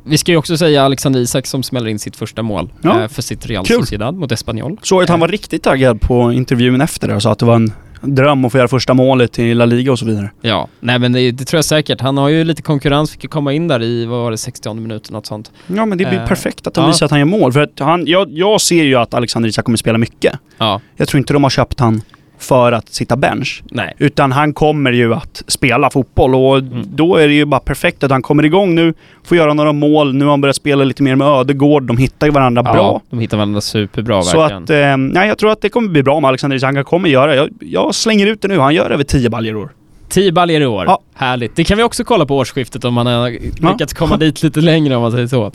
vi 0.08 0.18
ska 0.18 0.32
ju 0.32 0.38
också 0.38 0.58
säga 0.58 0.84
Alexander 0.84 1.20
Isak 1.20 1.46
som 1.46 1.64
smäller 1.64 1.88
in 1.90 2.00
sitt 2.00 2.16
första 2.16 2.42
mål 2.44 2.70
Ja. 2.82 3.02
eh, 3.02 3.08
för 3.08 3.22
sitt 3.22 3.46
Real. 3.46 3.66
Sociedad 3.66 4.16
mot 4.16 4.32
Espanyol. 4.32 4.78
Såg 4.84 5.04
att 5.04 5.10
han 5.10 5.20
Eh, 5.20 5.22
var 5.22 5.28
riktigt 5.28 5.64
taggad 5.64 6.02
på 6.02 6.32
intervjun 6.34 6.82
efter 6.82 7.08
det 7.08 7.16
och 7.16 7.22
sa 7.22 7.32
att 7.32 7.40
det 7.40 7.46
var 7.46 7.56
en 7.56 7.72
dröm 8.06 8.46
att 8.46 8.52
få 8.52 8.58
göra 8.58 8.68
första 8.68 8.94
målet 8.94 9.39
i 9.39 9.54
La 9.54 9.65
Liga 9.65 9.91
och 9.91 10.00
så 10.00 10.06
vidare. 10.06 10.30
Ja, 10.41 10.68
nej 10.80 11.00
men 11.00 11.12
det, 11.13 11.32
det 11.32 11.46
tror 11.46 11.58
jag 11.58 11.65
säkert. 11.65 12.02
Han 12.02 12.18
har 12.18 12.30
ju 12.30 12.44
lite 12.44 12.62
konkurrens, 12.62 13.12
fick 13.12 13.24
ju 13.24 13.30
komma 13.30 13.54
in 13.54 13.68
där 13.68 13.84
i, 13.84 14.06
vad 14.06 14.20
var 14.20 14.32
det, 14.32 14.38
60 14.38 14.74
minuter, 14.74 15.13
något 15.13 15.26
sånt. 15.26 15.52
Ja 15.68 15.86
men 15.86 15.98
det 15.98 16.06
blir 16.06 16.20
Eh, 16.20 16.28
perfekt 16.28 16.68
att 16.68 16.76
han 16.76 16.86
ja. 16.86 16.91
visar 16.91 17.06
att 17.06 17.12
han 17.12 17.20
gör 17.20 17.26
mål. 17.26 17.54
För 17.54 17.62
att 17.62 17.80
han, 17.80 18.08
jag, 18.08 18.32
jag 18.32 18.62
ser 18.62 18.84
ju 18.84 18.96
att 18.96 19.13
Alexander 19.13 19.50
Isak 19.50 19.65
kommer 19.65 19.78
spela 19.78 19.98
mycket. 19.98 20.39
Ja, 20.58 20.82
Jag 20.96 21.08
tror 21.08 21.18
inte 21.20 21.34
de 21.34 21.44
har 21.44 21.50
köpt 21.50 21.80
han 21.80 22.02
för 22.39 22.71
att 22.71 22.93
sitta 22.93 23.15
bench. 23.15 23.63
nej. 23.71 23.93
Utan 23.98 24.32
han 24.32 24.54
kommer 24.54 24.91
ju 24.91 25.13
att 25.13 25.43
spela 25.48 25.89
fotboll 25.89 26.36
och 26.36 26.58
Mm. 26.58 26.84
då 26.93 27.15
är 27.15 27.28
det 27.28 27.34
ju 27.34 27.45
bara 27.45 27.60
perfekt 27.60 28.04
att 28.04 28.12
han 28.12 28.21
kommer 28.21 28.45
igång 28.45 28.76
nu, 28.76 28.93
får 29.24 29.38
göra 29.38 29.54
några 29.54 29.74
mål. 29.74 30.13
Nu 30.15 30.26
har 30.26 30.32
han 30.32 30.41
börjat 30.41 30.56
spela 30.56 30.84
lite 30.84 31.04
mer 31.04 31.15
med 31.15 31.28
Ödegård. 31.28 31.84
De 31.84 31.98
hittar 31.98 32.28
ju 32.28 32.34
varandra 32.34 32.63
bra. 32.63 32.76
Ja, 32.76 33.02
de 33.10 33.19
hittar 33.19 33.38
varandra 33.38 33.62
superbra 33.62 34.21
Så 34.21 34.38
verkligen. 34.39 34.63
att, 34.63 34.69
eh, 34.69 34.98
nej, 34.98 35.28
jag 35.28 35.38
tror 35.38 35.52
att 35.52 35.62
det 35.62 35.69
kommer 35.69 35.89
bli 35.89 36.04
bra 36.04 36.19
med 36.19 36.28
Alexander 36.28 36.58
Isak. 36.58 36.76
Han 36.76 36.84
kommer 36.84 37.10
göra, 37.10 37.36
jag, 37.36 37.50
jag 37.60 37.95
slänger 37.95 38.28
ut 38.28 38.41
det 38.41 38.48
nu, 38.48 38.60
han 38.60 38.74
gör 38.76 38.89
över 38.91 39.04
10 39.04 39.30
baljor 39.30 39.56
år. 39.56 39.69
10 40.10 40.32
baljor 40.32 40.62
i 40.62 40.65
år. 40.65 40.86
Ja. 40.88 41.00
Härligt. 41.13 41.56
Det 41.56 41.63
kan 41.63 41.78
vi 41.78 41.84
också 41.84 42.04
kolla 42.04 42.26
på 42.26 42.38
årsskiftet 42.38 42.86
om 42.86 42.98
han 42.98 43.08
har 43.08 43.30
lyckats 43.71 43.93
komma 43.93 44.17
dit 44.17 44.43
lite 44.43 44.62
längre 44.62 44.95
om 44.95 45.02
man 45.02 45.12
säger 45.12 45.28
så. 45.28 45.52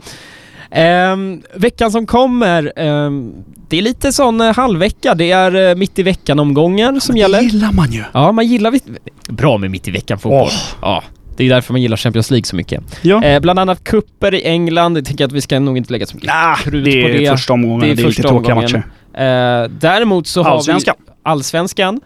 Ehm, 0.71 1.43
veckan 1.55 1.91
som 1.91 2.07
kommer, 2.07 2.73
ehm, 2.77 3.33
det 3.69 3.79
är 3.79 3.83
lite 3.83 4.13
sån 4.13 4.41
eh, 4.41 4.55
halvvecka. 4.57 5.15
Det 5.15 5.31
är 5.31 5.71
eh, 5.71 5.75
mitt 5.77 5.99
i 5.99 6.03
veckan-omgångar 6.03 7.01
som 7.01 7.15
Det 7.15 7.21
gäller. 7.21 7.41
gillar 7.41 7.73
man 7.73 7.93
ju. 7.93 8.05
Ja, 8.13 8.33
man 8.33 8.47
gillar 8.47 8.71
vi- 8.71 8.81
bra 9.29 9.59
med 9.59 9.71
mitt 9.71 9.89
i 9.89 9.91
veckan-fotboll. 9.91 10.49
Ja, 10.83 11.03
det 11.37 11.45
är 11.45 11.49
därför 11.49 11.73
man 11.73 11.83
gillar 11.83 11.97
Champions 11.97 12.31
League 12.31 12.45
så 12.45 12.57
mycket. 12.57 12.83
Ja. 13.03 13.25
Eh, 13.25 13.41
bland 13.41 13.59
annat 13.59 13.85
kupper 13.85 14.35
i 14.35 14.43
England. 14.43 14.97
Jag 14.97 15.05
tänker 15.05 15.25
att 15.25 15.33
vi 15.33 15.41
ska 15.41 15.59
nog 15.61 15.77
inte 15.77 15.93
lägga 15.93 16.07
så 16.07 16.17
mycket 16.17 16.29
Nah, 16.29 16.57
krut 16.57 16.85
det 16.85 17.03
på 17.03 17.09
är 17.09 17.19
det. 17.19 17.27
första 17.27 17.53
omgången. 17.53 17.81
Det 17.81 17.87
Det 17.87 17.91
är 17.91 17.93
är, 17.93 17.97
lite 17.97 18.09
första 18.09 18.29
tråkiga 18.29 18.55
omgången. 18.55 18.83
matcher. 19.15 19.63
Eh, 19.65 19.71
däremot 19.81 20.27
så 20.27 20.43
har 20.43 20.63
vi 20.67 20.83
Allsvenskan. 21.23 22.01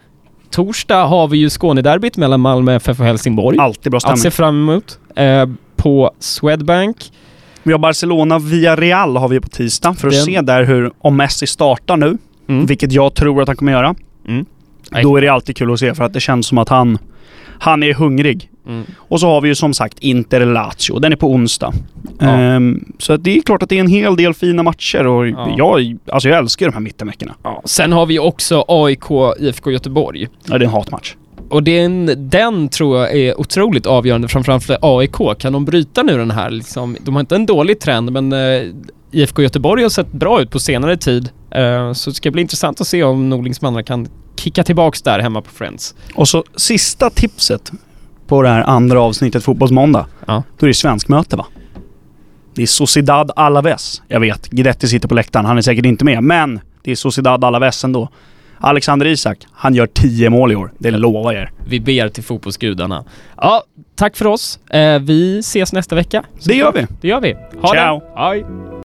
Torsdag 0.51 1.03
har 1.05 1.27
vi 1.27 1.37
ju 1.37 1.49
Skånederbyt 1.49 2.17
mellan 2.17 2.39
Malmö 2.41 2.75
FF 2.75 2.99
och 2.99 3.05
Helsingborg. 3.05 3.57
Alltid 3.59 3.91
bra 3.91 3.97
Att 3.97 4.01
stämning. 4.01 4.21
se 4.21 4.31
fram 4.31 4.69
emot. 4.69 4.99
Eh, 5.15 5.45
på 5.75 6.11
Swedbank. 6.19 6.97
Vi 7.65 7.71
har 7.71 7.79
Barcelona 7.79 8.39
via 8.39 8.75
Real 8.75 9.17
har 9.17 9.27
vi 9.27 9.39
på 9.39 9.47
tisdag 9.47 9.93
för 9.93 10.07
att 10.07 10.13
Den- 10.13 10.23
se 10.25 10.41
där 10.41 10.63
hur, 10.63 10.91
om 10.97 11.17
Messi 11.17 11.47
startar 11.47 11.97
nu, 11.97 12.17
Mm. 12.47 12.65
vilket 12.65 12.91
jag 12.91 13.13
tror 13.15 13.41
att 13.41 13.47
han 13.47 13.57
kommer 13.57 13.71
göra. 13.71 13.95
Mm. 14.27 14.45
Då 15.03 15.17
är 15.17 15.21
det 15.21 15.27
alltid 15.29 15.57
kul 15.57 15.73
att 15.73 15.79
se 15.79 15.93
för 15.95 16.03
att 16.03 16.13
det 16.13 16.19
känns 16.19 16.47
som 16.47 16.57
att 16.57 16.69
han, 16.69 16.97
han 17.59 17.83
är 17.83 17.93
hungrig. 17.93 18.49
Mm. 18.67 18.83
Och 18.97 19.19
så 19.19 19.27
har 19.27 19.41
vi 19.41 19.49
ju 19.49 19.55
som 19.55 19.73
sagt 19.73 19.99
Inter 19.99 20.45
Lazio. 20.45 20.99
Den 20.99 21.11
är 21.11 21.15
på 21.15 21.31
onsdag. 21.31 21.73
Ja. 22.19 22.25
Ehm, 22.27 22.85
så 22.99 23.13
att 23.13 23.23
det 23.23 23.37
är 23.37 23.41
klart 23.41 23.63
att 23.63 23.69
det 23.69 23.75
är 23.75 23.79
en 23.79 23.87
hel 23.87 24.15
del 24.15 24.33
fina 24.33 24.63
matcher 24.63 25.07
och 25.07 25.27
Ja. 25.27 25.53
jag, 25.57 25.97
alltså 26.11 26.29
jag 26.29 26.37
älskar 26.37 26.65
de 26.65 26.73
här 26.73 26.81
mittenveckorna. 26.81 27.35
Ja. 27.43 27.61
Sen 27.65 27.91
har 27.91 28.05
vi 28.05 28.19
också 28.19 28.65
AIK 28.67 29.03
IFK 29.39 29.71
Göteborg. 29.71 30.27
Ja, 30.45 30.57
det 30.57 30.63
är 30.65 30.67
en 30.67 30.73
hatmatch. 30.73 31.13
Och 31.49 31.63
den, 31.63 32.29
den 32.29 32.69
tror 32.69 32.97
jag 32.99 33.15
är 33.15 33.39
otroligt 33.39 33.85
avgörande, 33.85 34.27
framförallt 34.27 34.63
för 34.63 34.77
AIK. 34.81 35.39
Kan 35.39 35.53
de 35.53 35.65
bryta 35.65 36.03
nu 36.03 36.17
den 36.17 36.31
här 36.31 36.49
liksom, 36.49 36.97
de 37.01 37.15
har 37.15 37.19
inte 37.19 37.35
en 37.35 37.45
dålig 37.45 37.79
trend 37.79 38.11
men 38.11 38.33
eh, 38.33 38.63
IFK 39.11 39.41
Göteborg 39.41 39.83
har 39.83 39.89
sett 39.89 40.11
bra 40.11 40.41
ut 40.41 40.51
på 40.51 40.59
senare 40.59 40.97
tid. 40.97 41.29
Eh, 41.51 41.93
så 41.93 42.09
det 42.09 42.15
ska 42.15 42.31
bli 42.31 42.41
intressant 42.41 42.81
att 42.81 42.87
se 42.87 43.03
om 43.03 43.29
Norlings 43.29 43.61
mannar 43.61 43.81
kan 43.81 44.07
kicka 44.35 44.63
tillbaks 44.63 45.01
där 45.01 45.19
hemma 45.19 45.41
på 45.41 45.49
Friends. 45.49 45.95
Och 46.15 46.27
så 46.27 46.43
sista 46.55 47.09
tipset 47.09 47.71
på 48.27 48.41
det 48.41 48.49
här 48.49 48.61
andra 48.61 49.01
avsnittet 49.01 49.43
Fotbollsmåndag. 49.43 50.05
Ja. 50.25 50.43
Då 50.59 50.65
är 50.65 50.67
det 50.67 50.73
svenskmöte 50.73 51.35
va? 51.35 51.45
Det 52.55 52.61
är 52.61 52.67
Sociedad 52.67 53.31
Alaves. 53.35 54.01
Jag 54.07 54.19
vet, 54.19 54.49
Guidetti 54.49 54.87
sitter 54.87 55.07
på 55.07 55.15
läktaren. 55.15 55.45
Han 55.45 55.57
är 55.57 55.61
säkert 55.61 55.85
inte 55.85 56.05
med. 56.05 56.23
Men 56.23 56.59
det 56.83 56.91
är 56.91 56.95
Sociedad 56.95 57.43
Alaves 57.43 57.83
ändå. 57.83 58.09
Alexander 58.59 59.05
Isak, 59.05 59.37
han 59.51 59.75
gör 59.75 59.87
10 59.87 60.29
mål 60.29 60.51
i 60.51 60.55
år. 60.55 60.71
Det 60.77 60.91
lovar 60.91 61.33
jag 61.33 61.41
er. 61.41 61.51
Vi 61.67 61.79
ber 61.79 62.09
till 62.09 62.23
fotbollsgudarna. 62.23 63.03
Ja, 63.37 63.63
tack 63.95 64.17
för 64.17 64.27
oss. 64.27 64.59
Eh, 64.69 64.99
vi 64.99 65.39
ses 65.39 65.73
nästa 65.73 65.95
vecka. 65.95 66.23
Det 66.45 66.53
gör 66.55 66.71
vi. 66.71 66.87
Det 67.01 67.07
gör 67.07 67.21
vi. 67.21 67.33
Ha 67.61 67.73
Ciao. 67.73 67.99
det. 67.99 68.21
Hej. 68.21 68.45